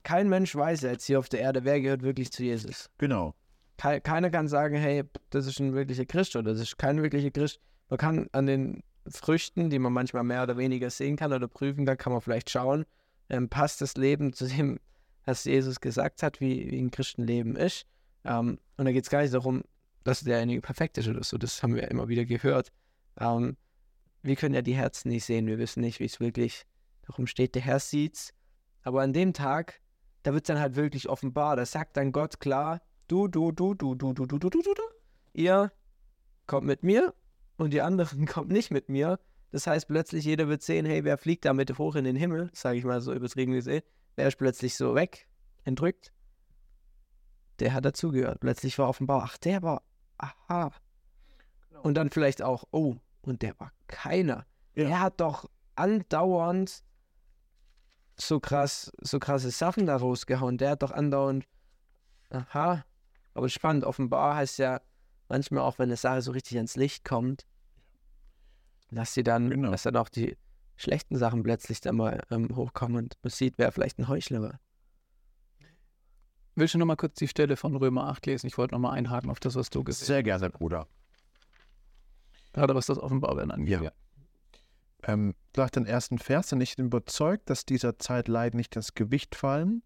[0.05, 2.89] kein Mensch weiß jetzt hier auf der Erde, wer gehört wirklich zu Jesus.
[2.99, 3.35] Genau.
[3.77, 7.31] Kei- Keiner kann sagen, hey, das ist ein wirklicher Christ oder das ist kein wirklicher
[7.33, 7.59] Christ.
[7.89, 11.87] Man kann an den Früchten, die man manchmal mehr oder weniger sehen kann oder prüfen
[11.87, 12.85] kann, kann man vielleicht schauen,
[13.29, 14.79] ähm, passt das Leben zu dem,
[15.25, 17.87] was Jesus gesagt hat, wie, wie ein Christenleben ist.
[18.25, 19.63] Ähm, und da geht es gar nicht darum,
[20.05, 22.73] dass derjenige perfekt ist oder so, das haben wir ja immer wieder gehört.
[23.19, 23.57] Ähm,
[24.23, 26.67] wir können ja die Herzen nicht sehen, wir wissen nicht, wie es wirklich
[27.07, 28.33] darum steht, der Herr sieht's.
[28.83, 29.81] Aber an dem Tag,
[30.23, 31.57] da wird es dann halt wirklich offenbar.
[31.57, 34.75] Da sagt dann Gott klar, du, du, du, du, du, du, du, du, du, du,
[34.75, 34.83] du,
[35.33, 35.73] ihr
[36.47, 37.15] kommt mit mir
[37.61, 39.21] und die anderen kommt nicht mit mir.
[39.53, 42.79] Das heißt, plötzlich jeder wird sehen, hey, wer fliegt damit hoch in den Himmel, sage
[42.79, 43.83] ich mal so übertrieben gesehen.
[44.17, 45.29] Wer ist plötzlich so weg,
[45.65, 46.13] entrückt?
[47.59, 48.41] Der hat dazugehört.
[48.41, 49.83] Plötzlich war offenbar, ach, der war,
[50.19, 50.73] aha.
[51.83, 54.47] Und dann vielleicht auch, oh, und der war keiner.
[54.75, 54.89] Ja.
[54.89, 56.83] Er hat doch andauernd
[58.17, 60.57] so krass, so krasse Sachen da rausgehauen.
[60.57, 61.47] Der hat doch andauernd,
[62.31, 62.85] aha,
[63.35, 64.81] aber spannend, offenbar heißt ja
[65.29, 67.47] manchmal auch, wenn eine Sache so richtig ans Licht kommt,
[68.91, 69.71] lass sie dann, Genau.
[69.71, 70.37] dass dann auch die
[70.77, 74.61] schlechten Sachen plötzlich dann mal ähm, hochkommen und man sieht, wer vielleicht ein Heuchler war.
[76.57, 78.47] Willst du noch mal kurz die Stelle von Römer 8 lesen?
[78.47, 80.07] Ich wollte noch mal einhaken auf das, was du gesagt hast.
[80.07, 80.87] Sehr gerne, Bruder.
[82.53, 83.81] Gerade was das Offenbarwerden angeht.
[83.81, 83.93] Ja.
[85.05, 89.35] Ähm, gleich den ersten Vers, denn ich bin überzeugt, dass dieser Zeitleiden nicht ins Gewicht
[89.35, 89.83] fallen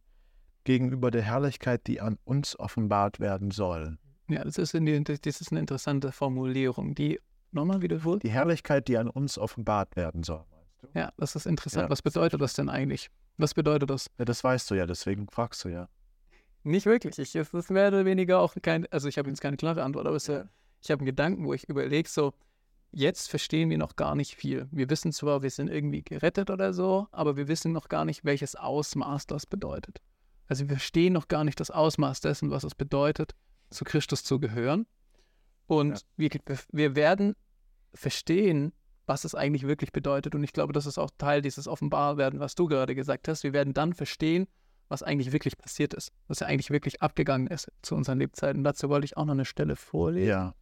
[0.65, 3.99] gegenüber der Herrlichkeit, die an uns offenbart werden soll.
[4.29, 6.95] Ja, das ist, in die, das ist eine interessante Formulierung.
[6.95, 7.21] Die,
[7.55, 8.23] nochmal wiederholt?
[8.23, 10.99] Die Herrlichkeit, die an uns offenbart werden soll, meinst du?
[10.99, 11.85] Ja, das ist interessant.
[11.85, 11.91] Ja.
[11.91, 13.11] Was bedeutet das denn eigentlich?
[13.37, 14.11] Was bedeutet das?
[14.19, 15.89] Ja, das weißt du ja, deswegen fragst du ja.
[16.63, 17.19] Nicht wirklich.
[17.19, 20.07] Ich, es ist mehr oder weniger auch kein, also ich habe jetzt keine klare Antwort,
[20.07, 20.49] aber es, ist ja-
[20.83, 22.33] ich habe einen Gedanken, wo ich überlege, so,
[22.93, 24.69] jetzt verstehen wir noch gar nicht viel.
[24.71, 28.25] Wir wissen zwar, wir sind irgendwie gerettet oder so, aber wir wissen noch gar nicht,
[28.25, 30.01] welches Ausmaß das bedeutet.
[30.47, 33.35] Also wir verstehen noch gar nicht das Ausmaß dessen, was es bedeutet,
[33.71, 34.87] zu Christus zu gehören.
[35.67, 36.29] Und Ja.
[36.47, 37.35] wir, wir werden
[37.95, 38.73] verstehen,
[39.07, 40.35] was es eigentlich wirklich bedeutet.
[40.35, 43.43] Und ich glaube, das ist auch Teil dieses Offenbarwerden, was du gerade gesagt hast.
[43.43, 44.47] Wir werden dann verstehen,
[44.89, 48.65] was eigentlich wirklich passiert ist, was ja eigentlich wirklich abgegangen ist zu unseren Lebzeiten.
[48.65, 50.29] Dazu wollte ich auch noch eine Stelle vorlesen.
[50.29, 50.55] Ja,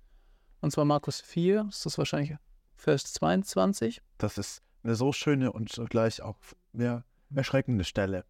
[0.60, 2.36] Und zwar Markus 4, ist das wahrscheinlich
[2.76, 4.00] Vers 22.
[4.18, 6.36] das ist eine so schöne und zugleich auch
[6.72, 8.24] ja, erschreckende Stelle.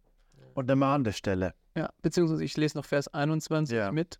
[0.53, 1.55] Und eine mahnende Stelle.
[1.75, 3.91] Ja, beziehungsweise ich lese noch Vers 21 Ja.
[3.91, 4.19] mit.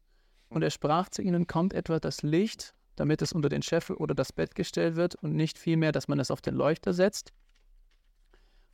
[0.50, 4.14] Und er sprach zu ihnen, kommt etwa das Licht, damit es unter den Scheffel oder
[4.16, 7.32] das Bett gestellt wird und nicht vielmehr, dass man es auf den Leuchter setzt.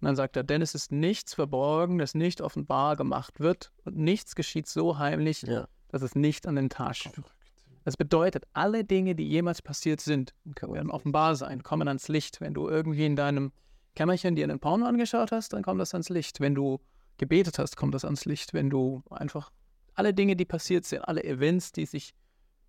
[0.01, 3.97] Und dann sagt er, denn es ist nichts verborgen, das nicht offenbar gemacht wird und
[3.97, 5.67] nichts geschieht so heimlich, Ja.
[5.89, 7.33] dass es nicht an den Tag kommt.
[7.85, 12.39] Das bedeutet, alle Dinge, die jemals passiert sind, werden offenbar sein, kommen ans Licht.
[12.39, 13.51] Wenn du irgendwie in deinem
[13.95, 16.39] Kämmerchen dir einen Porno angeschaut hast, dann kommt das ans Licht.
[16.39, 16.79] Wenn du
[17.17, 18.53] gebetet hast, kommt das ans Licht.
[18.53, 19.51] Wenn du einfach
[19.95, 22.13] alle Dinge, die passiert sind, alle Events, die sich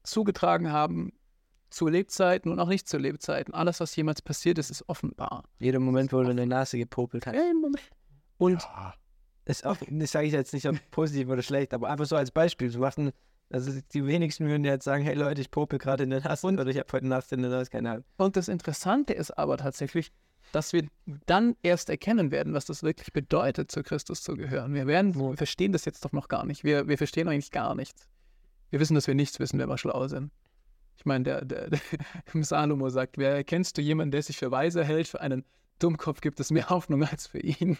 [0.02, 1.12] zugetragen haben,
[1.70, 5.44] zu Lebzeiten und auch nicht zu Lebzeiten, alles, was jemals passiert ist, ist offenbar.
[5.59, 7.37] Jeder Moment, wo du in der Nase gepopelt hast.
[8.38, 8.94] Und Ja,
[9.44, 12.70] ist auch, das sage ich jetzt nicht positiv oder schlecht, aber einfach so als Beispiel.
[12.70, 13.12] Du machst ein,
[13.50, 16.66] also die wenigsten würden jetzt sagen, hey Leute, ich popel gerade in der Nase oder
[16.66, 18.04] ich habe heute Nacht in der Nase, keine Ahnung.
[18.16, 20.12] Und das Interessante ist aber tatsächlich,
[20.52, 20.87] dass wir
[21.26, 24.74] dann erst erkennen werden, was das wirklich bedeutet, zu Christus zu gehören.
[24.74, 26.64] Wir werden, wir verstehen das jetzt doch noch gar nicht.
[26.64, 28.09] Wir, wir verstehen eigentlich gar nichts.
[28.70, 30.30] Wir wissen, dass wir nichts wissen, wenn wir schlau sind.
[31.00, 31.80] Ich meine, der, der, der
[32.42, 35.46] Salomo sagt, wer erkennst du jemanden, der sich für weise hält, für einen
[35.78, 37.78] Dummkopf gibt es mehr Hoffnung als für ihn.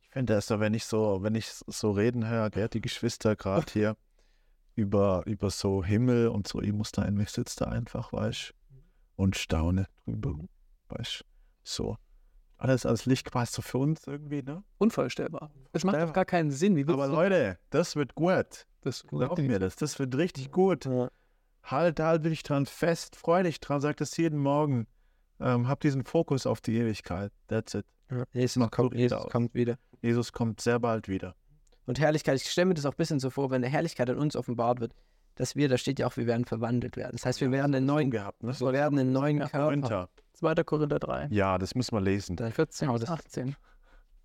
[0.00, 3.34] ich finde das so, wenn ich so, wenn ich so reden höre, gell, die Geschwister
[3.34, 3.96] gerade hier
[4.76, 8.54] über, über so Himmel und so, ich muss da in mich sitze da einfach, weißt
[9.16, 10.36] und staune drüber,
[10.90, 11.24] weißt
[11.64, 11.96] so.
[12.58, 14.62] Alles als Licht quasi so für uns irgendwie, ne?
[14.78, 15.50] Unvorstellbar.
[15.72, 16.76] Das macht doch gar keinen Sinn.
[16.76, 18.66] Wie Aber du Leute, das wird gut.
[18.82, 20.84] das Glaub mir das, das wird richtig gut.
[20.84, 21.10] Ja.
[21.66, 24.86] Halt, halt will ich dran fest, freu dich dran, sag das jeden Morgen.
[25.40, 27.32] Ähm, hab diesen Fokus auf die Ewigkeit.
[27.48, 27.84] That's it.
[28.32, 29.30] Jesus, Macht kommt, Jesus aus.
[29.32, 29.76] kommt wieder.
[30.00, 31.34] Jesus kommt sehr bald wieder.
[31.86, 34.16] Und Herrlichkeit, ich stelle mir das auch ein bisschen so vor, wenn der Herrlichkeit an
[34.18, 34.94] uns offenbart wird,
[35.34, 37.12] dass wir, da steht ja auch, wir werden verwandelt werden.
[37.12, 38.58] Das heißt, wir werden einen neuen, gehabt, ne?
[38.58, 39.72] wir werden einen neuen Ja, Körper.
[39.72, 40.08] Winter.
[40.34, 40.54] 2.
[40.64, 42.36] Korinther 3, Ja, das müssen wir lesen.
[42.36, 43.56] Dann, 14 hau bis das, 18.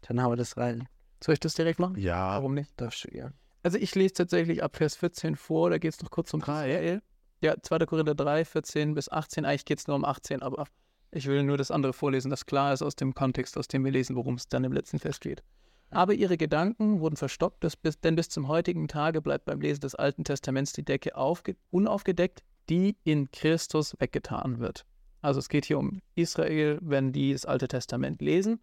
[0.02, 0.88] dann hauen wir das rein.
[1.24, 1.98] Soll ich das direkt machen?
[1.98, 2.70] Ja, Warum nicht?
[2.80, 3.32] Darfst du, ja.
[3.64, 7.02] Also ich lese tatsächlich ab Vers 14 vor, da geht es noch kurz um Israel.
[7.42, 7.80] Ja, 2.
[7.88, 9.46] Korinther 3, 14 bis 18.
[9.46, 10.66] Eigentlich geht es nur um 18, aber
[11.10, 13.92] ich will nur das andere vorlesen, das klar ist aus dem Kontext, aus dem wir
[13.92, 15.44] lesen, worum es dann im letzten Vers geht.
[15.90, 17.66] Aber ihre Gedanken wurden verstockt,
[18.04, 22.44] denn bis zum heutigen Tage bleibt beim Lesen des Alten Testaments die Decke aufge, unaufgedeckt,
[22.70, 24.86] die in Christus weggetan wird.
[25.22, 28.60] Also es geht hier um Israel, wenn die das Alte Testament lesen,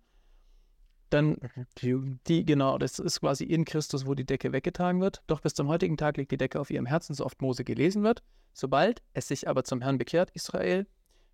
[1.11, 1.39] dann
[1.81, 5.23] Die, die, genau, das ist quasi in Christus, wo die Decke weggetragen wird.
[5.27, 8.03] Doch bis zum heutigen Tag liegt die Decke auf ihrem Herzen, so oft Mose gelesen
[8.03, 8.23] wird.
[8.53, 10.87] Sobald es sich aber zum Herrn bekehrt, Israel,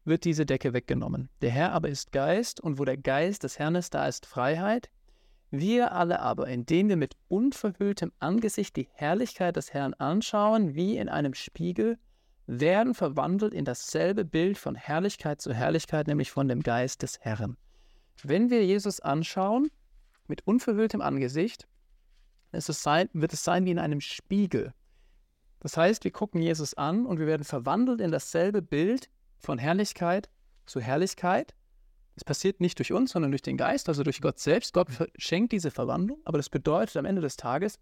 [0.05, 1.31] wird diese Decke weggenommen.
[1.41, 4.91] Der Herr aber ist Geist, und wo der Geist des Herrn ist, da ist Freiheit.
[5.51, 11.09] Wir alle aber, indem wir mit unverhülltem Angesicht die Herrlichkeit des Herrn anschauen, wie in
[11.09, 11.97] einem Spiegel,
[12.47, 17.57] werden verwandelt in dasselbe Bild von Herrlichkeit zu Herrlichkeit, nämlich von dem Geist des Herrn.
[18.23, 19.71] Wenn wir Jesus anschauen,
[20.27, 21.67] mit unverhülltem Angesicht,
[22.53, 24.73] es sein, wird es sein wie in einem Spiegel.
[25.61, 30.31] Das heißt, wir gucken Jesus an und wir werden verwandelt in dasselbe Bild von Herrlichkeit
[30.67, 31.55] zu Herrlichkeit.
[32.17, 34.73] Es passiert nicht durch uns, sondern durch den Geist, also durch Gott selbst.
[34.73, 37.79] Gott schenkt diese Verwandlung, aber das bedeutet am Ende des Tages,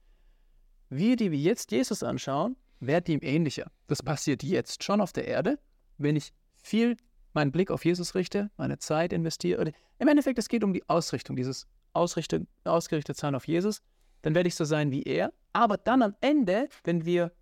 [0.89, 3.71] wir, die wir jetzt Jesus anschauen, werden ihm ähnlicher.
[3.87, 5.59] Das passiert jetzt schon auf der Erde,
[5.99, 6.97] wenn ich viel
[7.35, 9.73] meinen Blick auf Jesus richte, meine Zeit investiere.
[9.99, 13.83] Im Endeffekt, es geht um die Ausrichtung, dieses Ausrichtung, ausgerichtet sein auf Jesus.
[14.23, 15.33] Dann werde ich so sein wie er.
[15.53, 17.33] Aber dann am Ende, wenn wir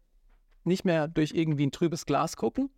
[0.64, 2.70] nicht mehr durch irgendwie ein trübes Glas gucken,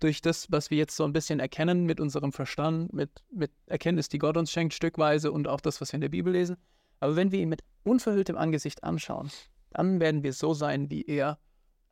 [0.00, 4.08] durch das, was wir jetzt so ein bisschen erkennen mit unserem Verstand, mit, mit Erkenntnis,
[4.08, 6.56] die Gott uns schenkt, stückweise und auch das, was wir in der Bibel lesen.
[7.00, 9.30] Aber wenn wir ihn mit unverhülltem Angesicht anschauen,
[9.70, 11.38] dann werden wir so sein, wie er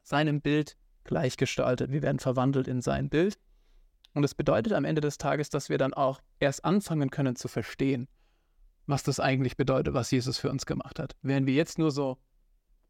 [0.03, 1.91] seinem Bild gleichgestaltet.
[1.91, 3.39] Wir werden verwandelt in sein Bild.
[4.17, 7.49] Und das bedeutet am Ende des Tages, dass wir dann auch erst anfangen können zu
[7.49, 8.09] verstehen,
[8.87, 11.15] was das eigentlich bedeutet, was Jesus für uns gemacht hat.
[11.21, 12.17] Während wir jetzt nur so ein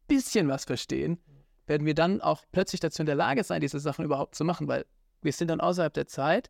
[0.07, 1.19] bisschen was verstehen,
[1.65, 4.69] werden wir dann auch plötzlich dazu in der Lage sein, diese Sachen überhaupt zu machen,
[4.69, 4.85] weil
[5.21, 6.49] wir sind dann außerhalb der Zeit,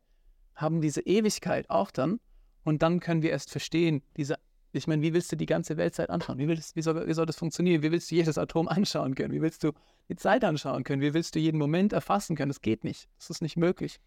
[0.54, 2.20] haben diese Ewigkeit auch dann
[2.62, 4.36] und dann können wir erst verstehen, diese,
[4.70, 6.38] ich meine, wie willst du die ganze Weltzeit anschauen?
[6.38, 7.82] Wie, willst, wie, soll, wie soll das funktionieren?
[7.82, 9.34] Wie willst du jedes Atom anschauen können?
[9.34, 9.72] Wie willst du
[10.08, 11.02] die Zeit anschauen können?
[11.02, 12.50] Wie willst du jeden Moment erfassen können?
[12.50, 13.08] Das geht nicht.
[13.18, 13.98] Das ist nicht möglich.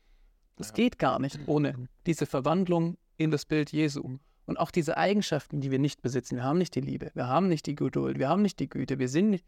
[0.58, 0.74] Das Ja.
[0.76, 4.18] geht gar nicht ohne diese Verwandlung in das Bild Jesu.
[4.46, 6.36] Und auch diese Eigenschaften, die wir nicht besitzen.
[6.36, 9.00] Wir haben nicht die Liebe, wir haben nicht die Geduld, wir haben nicht die Güte,
[9.00, 9.46] wir sind nicht,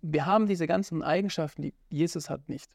[0.00, 2.74] wir haben diese ganzen Eigenschaften, die Jesus hat nicht.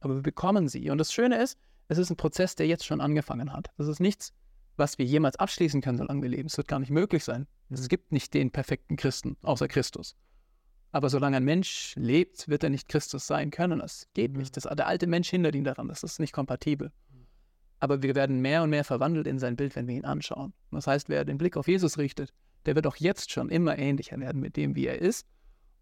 [0.00, 0.90] Aber wir bekommen sie.
[0.90, 3.70] Und das Schöne ist, es ist ein Prozess, der jetzt schon angefangen hat.
[3.76, 4.32] Das ist nichts,
[4.76, 6.46] was wir jemals abschließen können, solange wir leben.
[6.46, 7.48] Es wird gar nicht möglich sein.
[7.70, 10.14] Es gibt nicht den perfekten Christen, außer Christus.
[10.90, 13.80] Aber solange ein Mensch lebt, wird er nicht Christus sein können.
[13.80, 14.56] Das geht nicht.
[14.56, 15.88] Das, der alte Mensch hindert ihn daran.
[15.88, 16.90] Das ist nicht kompatibel.
[17.80, 20.52] Aber wir werden mehr und mehr verwandelt in sein Bild, wenn wir ihn anschauen.
[20.72, 22.32] Das heißt, wer den Blick auf Jesus richtet,
[22.66, 25.26] der wird auch jetzt schon immer ähnlicher werden mit dem, wie er ist.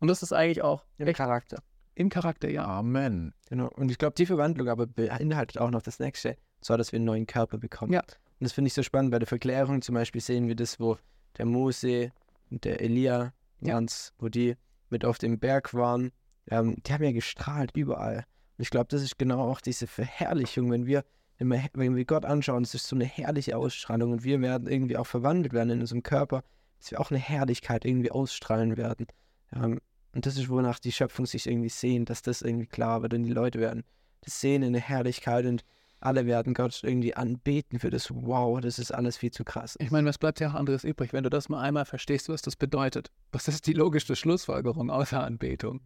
[0.01, 1.63] Und das ist eigentlich auch Im Charakter.
[1.95, 2.67] im Charakter, ja.
[2.67, 3.33] Amen.
[3.49, 3.69] Genau.
[3.69, 7.07] Und ich glaube, die Verwandlung aber beinhaltet auch noch das nächste, zwar, dass wir einen
[7.07, 7.93] neuen Körper bekommen.
[7.95, 8.01] Ja.
[8.01, 9.11] Und das finde ich so spannend.
[9.13, 10.99] Bei der Verklärung zum Beispiel sehen wir das, wo
[11.39, 12.13] der Mose
[12.51, 13.75] und der Elia, Ja.
[13.75, 14.57] Jans, wo die
[14.91, 16.13] mit auf dem Berg waren.
[16.49, 18.25] Ähm, die haben ja gestrahlt überall.
[18.59, 21.05] Und ich glaube, das ist genau auch diese Verherrlichung, wenn wir,
[21.39, 25.07] wenn wir, Gott anschauen, es ist so eine herrliche Ausstrahlung und wir werden irgendwie auch
[25.07, 26.43] verwandelt werden in unserem Körper,
[26.79, 29.07] dass wir auch eine Herrlichkeit irgendwie ausstrahlen werden.
[29.53, 29.81] Ähm,
[30.13, 33.25] und das ist, wonach die Schöpfung sich irgendwie sehnt, dass das irgendwie klar wird und
[33.25, 33.85] die Leute werden
[34.27, 35.65] das sehen in der Herrlichkeit und
[36.07, 38.11] alle werden Gott irgendwie anbeten für das.
[38.15, 39.77] Wow, das ist alles viel zu krass.
[39.81, 42.43] Ich meine, was bleibt ja auch anderes übrig, wenn du das mal einmal verstehst, was
[42.43, 43.11] das bedeutet?
[43.33, 45.81] Was ist die logische Schlussfolgerung außer Anbetung?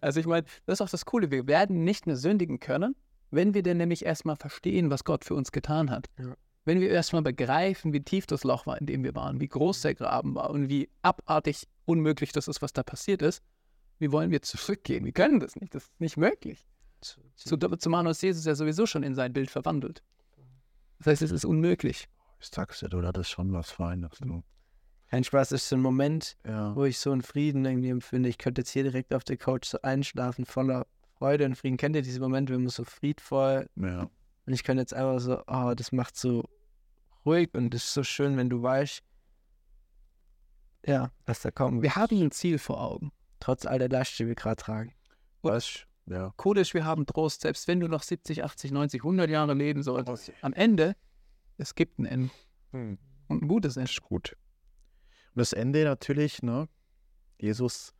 [0.00, 2.94] Also ich meine, das ist auch das Coole, wir werden nicht mehr sündigen können,
[3.32, 6.06] wenn wir denn nämlich erstmal verstehen, was Gott für uns getan hat.
[6.16, 6.36] Ja.
[6.64, 9.82] Wenn wir erstmal begreifen, wie tief das Loch war, in dem wir waren, wie groß
[9.82, 13.42] der Graben war und wie abartig unmöglich das ist, was da passiert ist,
[13.98, 15.04] wie wollen wir zurückgehen?
[15.04, 16.64] Wir können das nicht, das ist nicht möglich.
[17.00, 17.20] Zu,
[17.78, 20.02] zumal uns Jesus ja sowieso schon in sein Bild verwandelt.
[20.98, 22.08] Das heißt, es ist unmöglich.
[22.40, 24.42] Ich sag's dir, du hattest schon was Feines, du.
[25.08, 26.74] Kein Spaß, das ist so ein Moment, Ja.
[26.74, 28.28] wo ich so einen Frieden irgendwie empfinde.
[28.28, 30.86] Ich könnte jetzt hier direkt auf der Couch so einschlafen, voller
[31.18, 31.76] Freude und Frieden.
[31.76, 34.02] Kennt ihr diese Momente, wenn man so friedvoll ja.
[34.46, 36.48] und ich könnte jetzt einfach so, oh, das macht so
[37.24, 39.02] ruhig und das ist so schön, wenn du weißt,
[40.86, 41.82] ja, was da kommt.
[41.82, 43.12] Wir haben ein Ziel vor Augen.
[43.40, 44.94] Trotz all der Last, die wir gerade tragen.
[45.42, 45.86] Was?
[46.08, 46.32] Ja.
[46.54, 50.32] Ist, wir haben Trost, selbst wenn du noch 70, 80, 90, 100 Jahre leben solltest.
[50.40, 50.94] Am Ende,
[51.58, 52.30] es gibt ein Ende.
[52.72, 52.98] Hm.
[53.28, 53.90] Und ein gutes Ende.
[53.90, 54.36] Ist gut.
[55.34, 56.68] Und das Ende natürlich, ne?
[57.38, 57.92] Jesus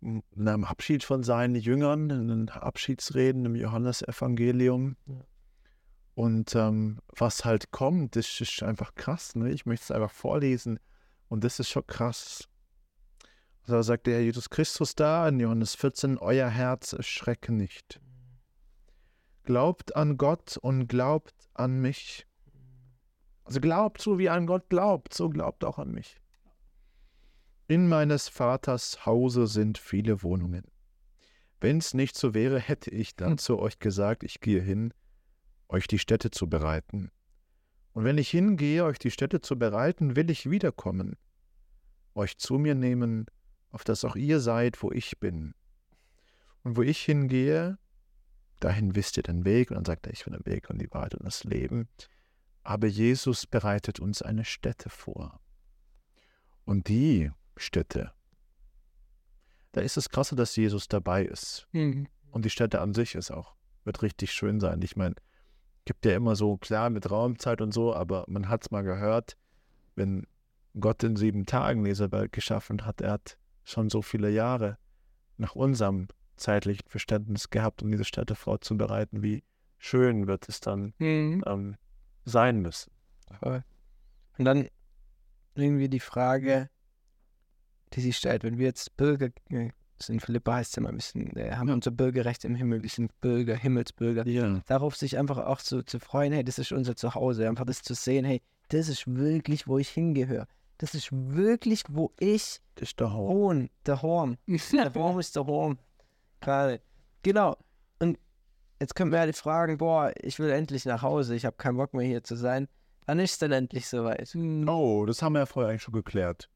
[0.00, 4.96] m- nahm Abschied von seinen Jüngern in den Abschiedsreden im Johannesevangelium.
[5.06, 5.14] Ja.
[6.14, 9.34] Und ähm, was halt kommt, das ist einfach krass.
[9.36, 9.50] Ne?
[9.50, 10.80] Ich möchte es einfach vorlesen.
[11.28, 12.48] Und das ist schon krass.
[13.66, 18.00] Da sagt der Herr Jesus Christus da in Johannes 14, euer Herz erschrecke nicht.
[19.42, 22.28] Glaubt an Gott und glaubt an mich.
[23.42, 26.20] Also glaubt so, wie an Gott glaubt, so glaubt auch an mich.
[27.66, 30.64] In meines Vaters Hause sind viele Wohnungen.
[31.60, 34.94] Wenn's nicht so wäre, hätte ich dann zu euch gesagt, ich gehe hin,
[35.68, 37.10] euch die Städte zu bereiten.
[37.92, 41.16] Und wenn ich hingehe, euch die Städte zu bereiten, will ich wiederkommen,
[42.14, 43.26] euch zu mir nehmen,
[43.76, 45.54] auf dass auch ihr seid, wo ich bin.
[46.62, 47.78] Und wo ich hingehe,
[48.58, 49.70] dahin wisst ihr den Weg.
[49.70, 51.86] Und dann sagt er, ich bin der Weg und die Wahrheit und das Leben.
[52.62, 55.40] Aber Jesus bereitet uns eine Stätte vor.
[56.64, 58.12] Und die Stätte,
[59.72, 61.68] da ist es krasse, dass Jesus dabei ist.
[61.72, 62.08] Mhm.
[62.30, 64.80] Und die Stätte an sich ist auch, wird richtig schön sein.
[64.80, 65.16] Ich meine,
[65.84, 69.36] gibt ja immer so, klar, mit Raumzeit und so, aber man hat es mal gehört,
[69.96, 70.26] wenn
[70.80, 74.78] Gott in sieben Tagen diese Welt geschaffen hat, er hat schon so viele Jahre
[75.36, 79.42] nach unserem zeitlichen Verständnis gehabt, um diese Stätte vorzubereiten, wie
[79.78, 81.42] schön wird es dann Mhm.
[81.46, 81.76] ähm,
[82.24, 82.92] sein müssen.
[83.40, 83.64] Voll.
[84.38, 84.68] Und dann
[85.54, 86.70] irgendwie die Frage,
[87.92, 89.70] die sich stellt, wenn wir jetzt Bürger, äh,
[90.08, 92.90] in Philippa heißt es ja mal ein bisschen, äh, haben unser Bürgerrecht im Himmel, wir
[92.90, 94.26] sind Bürger, Himmelsbürger.
[94.26, 94.60] Ja.
[94.66, 97.94] Darauf sich einfach auch zu, zu freuen, hey, das ist unser Zuhause, einfach das zu
[97.94, 100.46] sehen, hey, das ist wirklich, wo ich hingehöre.
[100.78, 103.32] Das ist wirklich, wo ich Das ist der Haupt.
[103.34, 104.36] wohne, der Horn.
[104.72, 105.78] Der Baum ist der Horn.
[106.40, 106.80] Gerade.
[107.22, 107.56] Genau.
[107.98, 108.18] Und
[108.80, 111.76] jetzt könnten wir ja die fragen, boah, ich will endlich nach Hause, ich habe keinen
[111.78, 112.68] Bock mehr hier zu sein.
[113.06, 114.34] Wann ist es denn endlich soweit?
[114.34, 114.68] Mhm.
[114.68, 116.50] Oh, das haben wir ja vorher eigentlich schon geklärt.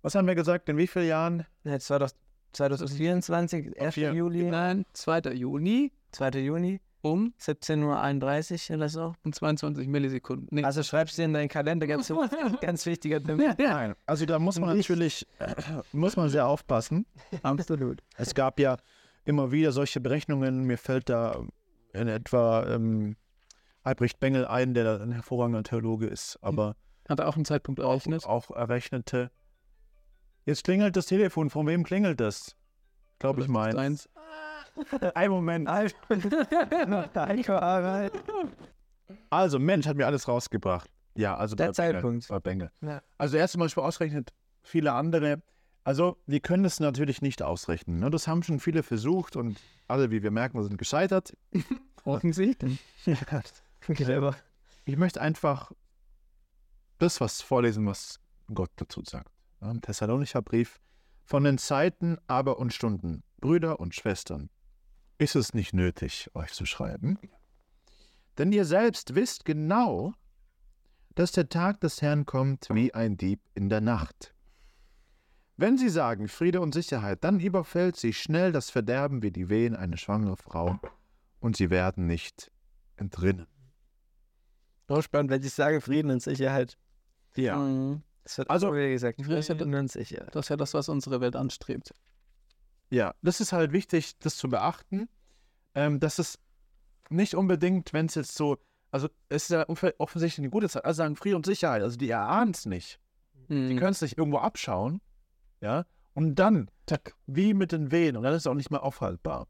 [0.00, 0.68] Was haben wir gesagt?
[0.68, 1.46] In wie vielen Jahren?
[1.62, 2.10] Jetzt war doch
[2.54, 3.94] 2024, 1.
[3.94, 4.12] Vier.
[4.12, 5.20] Juli, Nein, 2.
[5.34, 6.30] Juni 2.
[6.40, 9.14] Juni, um, 17.31 Uhr oder so.
[9.24, 10.48] um 22 Millisekunden.
[10.50, 10.64] Nee.
[10.64, 12.12] Also schreibst du in deinen Kalender, ganz,
[12.60, 13.38] ganz wichtiger Tipp.
[13.58, 13.94] Nein.
[14.06, 15.54] Also da muss man natürlich, äh,
[15.92, 17.06] muss man sehr aufpassen.
[17.42, 18.02] Absolut.
[18.16, 18.76] Es gab ja
[19.24, 20.64] immer wieder solche Berechnungen.
[20.64, 21.44] Mir fällt da
[21.92, 23.16] in etwa ähm,
[23.82, 26.76] Albrecht Bengel ein, der ein hervorragender Theologe ist, aber
[27.08, 28.24] Hat er auch einen Zeitpunkt errechnet?
[28.26, 29.30] auch errechnete.
[30.44, 31.50] Jetzt klingelt das Telefon.
[31.50, 32.56] Von wem klingelt das?
[33.18, 33.76] Glaube ich meins.
[33.76, 34.08] eins.
[35.14, 35.68] Ein Moment.
[39.28, 40.90] Also, Mensch, hat mir alles rausgebracht.
[41.14, 42.28] Ja, also Der bei Bengel, Zeitpunkt.
[42.28, 42.70] Bei Bengel.
[42.80, 43.02] Ja.
[43.18, 44.32] Also er ist zum Beispiel ausgerechnet,
[44.62, 45.42] viele andere.
[45.84, 47.98] Also wir können es natürlich nicht ausrechnen.
[47.98, 48.10] Ne?
[48.10, 49.58] Das haben schon viele versucht und
[49.88, 51.36] alle, wie wir merken, sind gescheitert.
[52.04, 52.80] Offensichtlich.
[53.80, 54.36] Clever.
[54.84, 55.72] Ich möchte einfach
[56.98, 58.18] das, was vorlesen, was
[58.52, 59.30] Gott dazu sagt.
[59.60, 60.80] Im Thessalonicher Brief.
[61.24, 64.50] Von den Zeiten, aber und Stunden, Brüder und Schwestern,
[65.22, 67.18] ist es nicht nötig, euch zu schreiben.
[68.38, 70.12] Denn ihr selbst wisst genau,
[71.14, 74.34] dass der Tag des Herrn kommt wie ein Dieb in der Nacht.
[75.56, 79.76] Wenn sie sagen Friede und Sicherheit, dann überfällt sie schnell das Verderben wie die Wehen
[79.76, 80.78] eine schwangere Frau,
[81.40, 82.50] und sie werden nicht
[82.96, 83.46] entrinnen.
[84.88, 86.78] So spannend, wenn sie sagen Frieden und Sicherheit.
[87.36, 87.56] Ja.
[87.56, 88.02] Mhm.
[88.24, 89.20] Das wird Also- gesagt.
[89.22, 90.34] Frieden und Sicherheit.
[90.34, 91.92] Das ist ja das, was unsere Welt anstrebt.
[92.92, 95.08] Ja, das ist halt wichtig, das zu beachten,
[95.74, 96.38] ähm, dass es
[97.08, 98.58] nicht unbedingt, wenn es jetzt so,
[98.90, 101.96] also es ist ja off- offensichtlich eine gute Zeit, also sagen Friede und Sicherheit, also
[101.96, 103.00] die erahnen es nicht.
[103.48, 103.78] Die Mhm.
[103.78, 105.00] können es nicht irgendwo abschauen,
[105.62, 108.82] ja, und dann, tack, wie mit den Wehen, und dann ist es auch nicht mehr
[108.82, 109.48] aufhaltbar.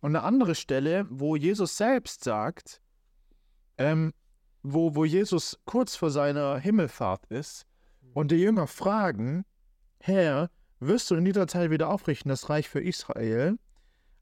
[0.00, 2.80] Und eine andere Stelle, wo Jesus selbst sagt,
[3.76, 4.14] ähm,
[4.62, 7.66] wo, wo Jesus kurz vor seiner Himmelfahrt ist
[8.14, 9.44] und die Jünger fragen,
[10.00, 13.58] Herr, wirst du in dieser Zeit wieder aufrichten das Reich für Israel,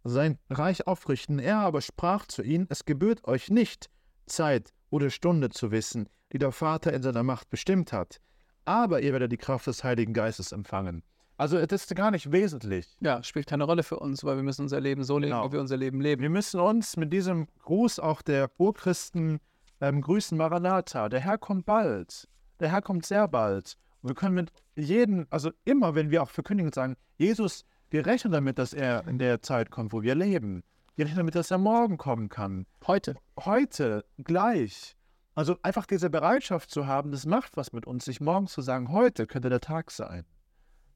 [0.04, 1.38] sein Reich aufrichten?
[1.38, 3.88] Er aber sprach zu ihnen, es gebührt euch nicht,
[4.26, 8.20] Zeit oder Stunde zu wissen, die der Vater in seiner Macht bestimmt hat.
[8.64, 11.02] Aber ihr werdet die Kraft des Heiligen Geistes empfangen.
[11.36, 12.96] Also das ist gar nicht wesentlich.
[13.00, 15.48] Ja, spielt keine Rolle für uns, weil wir müssen unser Leben so leben, Genau.
[15.48, 16.22] wie wir unser Leben leben.
[16.22, 19.40] Wir müssen uns mit diesem Gruß auch der Urchristen
[19.80, 21.08] ähm, grüßen, Maranatha.
[21.08, 22.28] Der Herr kommt bald.
[22.60, 23.76] Der Herr kommt sehr bald.
[24.04, 28.04] Und wir können mit jedem, also immer, wenn wir auch verkündigen und sagen, Jesus, wir
[28.04, 30.62] rechnen damit, dass er in der Zeit kommt, wo wir leben.
[30.94, 32.66] Wir rechnen damit, dass er morgen kommen kann.
[32.86, 33.16] Heute.
[33.40, 34.94] Heute, gleich.
[35.34, 38.92] Also einfach diese Bereitschaft zu haben, das macht was mit uns, sich morgens zu sagen,
[38.92, 40.26] heute könnte der Tag sein.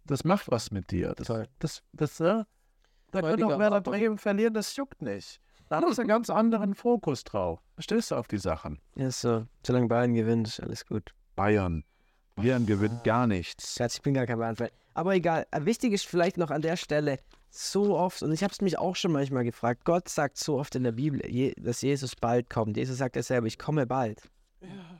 [0.04, 1.14] Das macht was mit dir.
[1.16, 1.48] Das, Toll.
[1.60, 2.44] das, das, äh,
[3.10, 3.80] da kann Heutiger auch Werder.
[3.80, 5.40] Bremen verlieren, das juckt nicht.
[5.70, 7.60] Da hast du einen ganz anderen Fokus drauf.
[7.72, 8.82] Verstehst du auf die Sachen?
[8.96, 9.46] Ja, so.
[9.66, 11.14] Solange Bayern gewinnt, ist alles gut.
[11.36, 11.84] Bayern.
[12.38, 13.74] Bayern gewinnt gar nichts.
[13.74, 14.68] Schatz, ich bin gar kein Bayern-Fan.
[14.94, 15.44] Aber egal.
[15.50, 17.18] Äh, Wichtig ist vielleicht noch an der Stelle,
[17.50, 20.74] so oft, und ich habe es mich auch schon manchmal gefragt, Gott sagt so oft
[20.76, 21.20] in der Bibel,
[21.56, 22.76] dass Jesus bald kommt.
[22.76, 24.22] Jesus sagt ja selber, ich komme bald.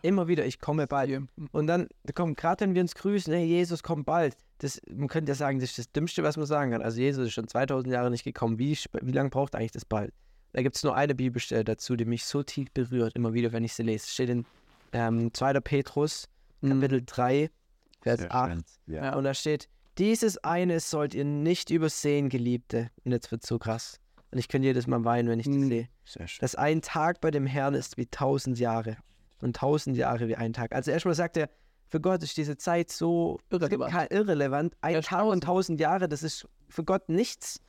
[0.02, 1.22] Immer wieder, ich komme bald.
[1.52, 4.36] Und dann kommt, gerade wenn wir uns grüßen, hey, Jesus kommt bald.
[4.58, 6.82] Das, man könnte ja sagen, das ist das Dümmste, was man sagen kann.
[6.82, 8.58] Also Jesus ist schon 2000 Jahre nicht gekommen.
[8.58, 10.12] Wie, wie lange braucht eigentlich das bald?
[10.52, 13.64] Da gibt es nur eine Bibelstelle dazu, die mich so tief berührt, immer wieder, wenn
[13.64, 14.04] ich sie lese.
[14.06, 14.46] Es steht in
[14.92, 15.60] ähm, 2.
[15.60, 16.28] Petrus.
[16.62, 17.50] Kapitel 3,
[18.02, 18.50] Vers Sehr 8.
[18.52, 18.64] schön.
[18.86, 19.14] Ja.
[19.16, 22.90] Und da steht, dieses eine sollt ihr nicht übersehen, Geliebte.
[23.04, 23.98] Und jetzt wird so krass.
[24.30, 25.68] Und ich könnte jedes Mal weinen, wenn ich das Mhm.
[25.68, 25.88] sehe.
[26.40, 28.96] Dass ein Tag bei dem Herrn ist wie tausend Jahre.
[29.40, 30.74] Und tausend Jahre wie ein Tag.
[30.74, 31.48] Also erstmal sagt er,
[31.90, 34.10] für Gott ist diese Zeit so es Irrelevant.
[34.12, 34.76] irrelevant.
[34.82, 37.60] Ein Ja, Tag und tausend Jahre, das ist für Gott nichts.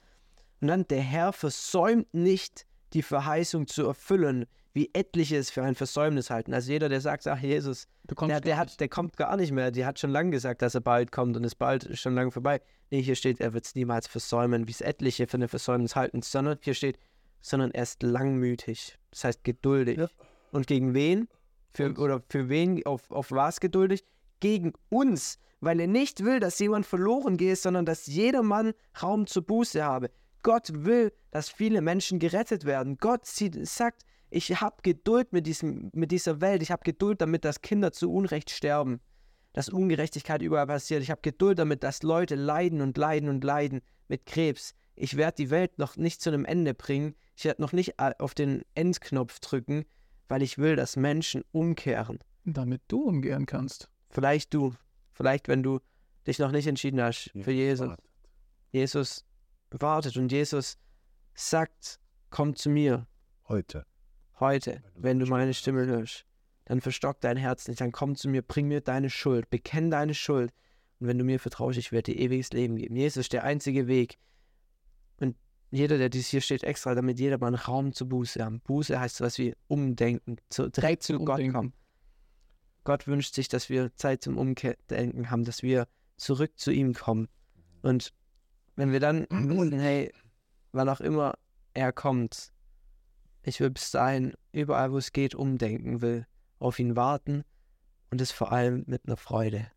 [0.62, 5.76] Und dann der Herr versäumt nicht, die Verheißung zu erfüllen, wie etliche es für ein
[5.76, 6.54] Versäumnis halten.
[6.54, 9.72] Also jeder, der sagt, ach Jesus, der, der, hat, der kommt gar nicht mehr.
[9.72, 12.62] Die hat schon lange gesagt, dass er bald kommt und ist bald schon lange vorbei.
[12.92, 16.22] Nee, hier steht, er wird es niemals versäumen, wie es etliche für eine Versäumnis halten,
[16.22, 17.00] sondern hier steht,
[17.42, 18.98] sondern er ist langmütig.
[19.12, 19.98] Das heißt geduldig.
[19.98, 20.08] Ja.
[20.52, 21.28] Und gegen wen?
[21.72, 24.04] Für, oder für wen, auf, auf was geduldig?
[24.40, 29.28] Gegen uns, weil er nicht will, dass jemand verloren geht, sondern dass jeder Mann Raum
[29.28, 30.10] zur Buße habe.
[30.42, 32.98] Gott will, dass viele Menschen gerettet werden.
[32.98, 36.62] Gott sieht, sagt, ich habe Geduld mit, diesem, mit dieser Welt.
[36.62, 39.00] Ich habe Geduld damit, dass Kinder zu Unrecht sterben.
[39.54, 41.02] Dass Ungerechtigkeit überall passiert.
[41.02, 44.74] Ich habe Geduld damit, dass Leute leiden und leiden und leiden mit Krebs.
[44.96, 47.16] Ich werde die Welt noch nicht zu einem Ende bringen.
[47.36, 49.86] Ich werde noch nicht äh, auf den Endknopf drücken,
[50.28, 52.20] weil ich will, dass Menschen umkehren.
[52.46, 53.90] Damit du umgehen kannst.
[54.10, 54.76] Vielleicht du.
[55.14, 55.80] Vielleicht, wenn du
[56.28, 57.96] dich noch nicht entschieden hast für Jesus.
[58.72, 59.26] Jesus
[59.72, 60.78] wartet und Jesus
[61.34, 62.00] sagt,
[62.30, 63.08] komm zu mir
[63.50, 63.84] Heute.
[64.40, 66.26] Heute, wenn du meine Stimme hörst.
[66.66, 70.14] Dann verstock dein Herz nicht, dann komm zu mir, bring mir deine Schuld, bekenn deine
[70.14, 70.52] Schuld.
[71.00, 72.96] Und wenn du mir vertraust, ich werde dir ewiges Leben geben.
[72.96, 74.18] Jesus ist der einzige Weg.
[75.20, 75.36] Und
[75.72, 78.62] jeder, der dies hier steht, extra, damit jeder mal einen Raum zur Buße haben.
[78.62, 81.56] Buße heißt was wie umdenken, zu, direkt zu Zum Gott Umdenken.
[81.56, 81.74] kommen.
[82.84, 85.88] Gott wünscht sich, dass wir Zeit zum Umdenken haben, dass wir
[86.18, 87.28] zurück zu ihm kommen.
[87.82, 88.14] Und
[88.76, 90.12] wenn wir dann wissen, hey,
[90.72, 91.36] wann auch immer
[91.74, 92.52] er kommt,
[93.44, 96.26] ich will bis dahin überall, wo es geht, umdenken, will
[96.60, 97.44] auf ihn warten
[98.12, 99.72] und es vor allem mit einer Freude.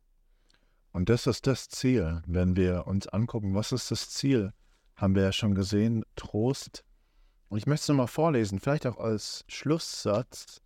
[0.92, 4.52] Und das ist das Ziel, wenn wir uns angucken, was ist das Ziel?
[4.96, 6.84] Haben wir ja schon gesehen, Trost.
[7.48, 10.60] Und ich möchte es nochmal vorlesen, vielleicht auch als Schlusssatz.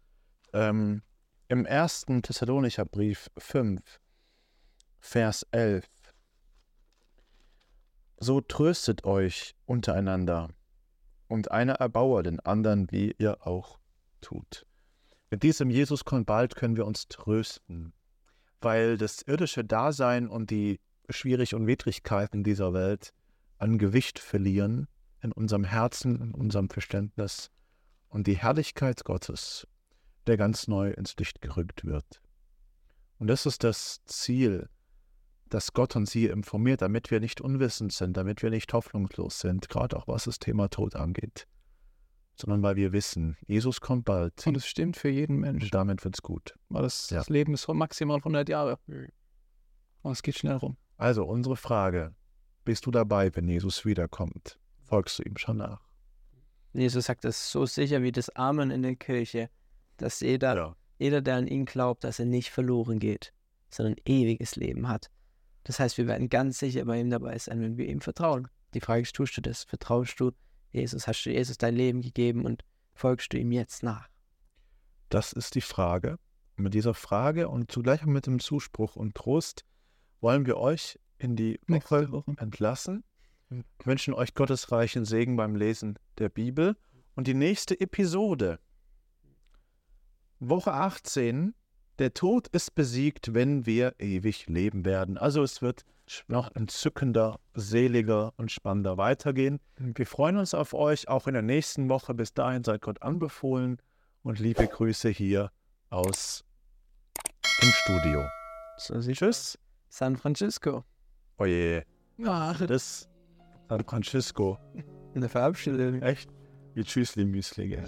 [0.53, 1.03] Ähm,
[1.49, 4.01] Im ersten Thessalonicher Brief 5,
[4.99, 5.87] Vers 11.
[8.19, 10.49] So tröstet euch untereinander
[11.29, 13.79] und einer erbaue den anderen, wie ihr auch
[14.21, 14.67] tut.
[15.31, 17.93] Mit diesem Jesus kommt bald können wir uns trösten
[18.61, 23.13] weil das irdische Dasein und die Schwierig- und Widrigkeiten dieser Welt
[23.59, 24.89] an Gewicht verlieren
[25.23, 27.51] in unserem Herzen, in unserem Verständnis
[28.09, 29.67] und die Herrlichkeit Gottes,
[30.27, 32.21] der ganz neu ins Licht gerückt wird.
[33.19, 34.69] Und das ist das Ziel,
[35.49, 39.69] dass Gott uns hier informiert, damit wir nicht unwissend sind, damit wir nicht hoffnungslos sind,
[39.69, 41.47] gerade auch was das Thema Tod angeht,
[42.35, 45.65] sondern weil wir wissen, Jesus kommt bald Und es stimmt für jeden Mensch.
[45.65, 46.55] und damit wird's gut.
[46.69, 47.19] Weil das, Ja.
[47.19, 48.79] das Leben ist maximal 100 Jahre.
[50.03, 50.77] Und es geht schnell rum.
[50.99, 52.15] Also unsere Frage,
[52.65, 54.59] bist du dabei, wenn Jesus wiederkommt?
[54.85, 55.81] Folgst du ihm schon nach?
[56.73, 59.49] Jesus sagt das so sicher wie das Amen in der Kirche,
[59.97, 63.33] dass jeder, jeder, der an ihn glaubt, dass er nicht verloren geht,
[63.71, 65.11] sondern ewiges Leben hat.
[65.67, 68.47] Das heißt, wir werden ganz sicher bei ihm dabei sein, wenn wir ihm vertrauen.
[68.73, 69.65] Die Frage ist, tust du das?
[69.65, 70.31] Vertraust du
[70.71, 71.09] Jesus?
[71.09, 72.63] Hast du Jesus dein Leben gegeben und
[72.95, 74.09] folgst du ihm jetzt nach?
[75.09, 76.21] Das ist die Frage.
[76.55, 79.65] Mit dieser Frage und zugleich auch mit dem Zuspruch und Trost
[80.21, 82.35] wollen wir euch in die Woche Woche.
[82.37, 83.03] entlassen.
[83.49, 86.77] Wir wünschen euch Gottes reichen Segen beim Lesen der Bibel.
[87.17, 88.61] Und die nächste Episode,
[90.39, 91.57] Woche 18,
[91.99, 95.17] der Tod ist besiegt, wenn wir ewig leben werden.
[95.19, 95.85] Also es wird
[96.29, 99.59] noch entzückender, seliger und spannender weitergehen.
[99.79, 102.15] Wir freuen uns auf euch auch in der nächsten Woche.
[102.15, 103.79] Bis dahin seid Gott anbefohlen
[104.23, 105.51] und liebe Grüße hier
[105.91, 106.45] aus
[107.63, 108.25] im Studio.
[108.79, 109.59] So sieht Tschüss.
[109.89, 110.85] San Francisco.
[111.39, 111.85] Oje,
[112.25, 113.09] Ach, das
[113.69, 114.59] San Francisco.
[115.15, 116.03] In der Verabschiedung.
[116.03, 116.31] Echt?
[116.75, 117.69] Wie Tschüssli Müsli.
[117.69, 117.85] gell?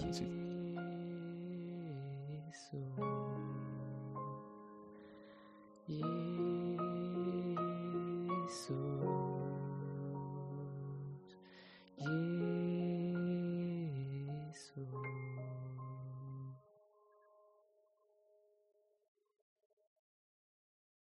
[8.48, 8.87] Jesus,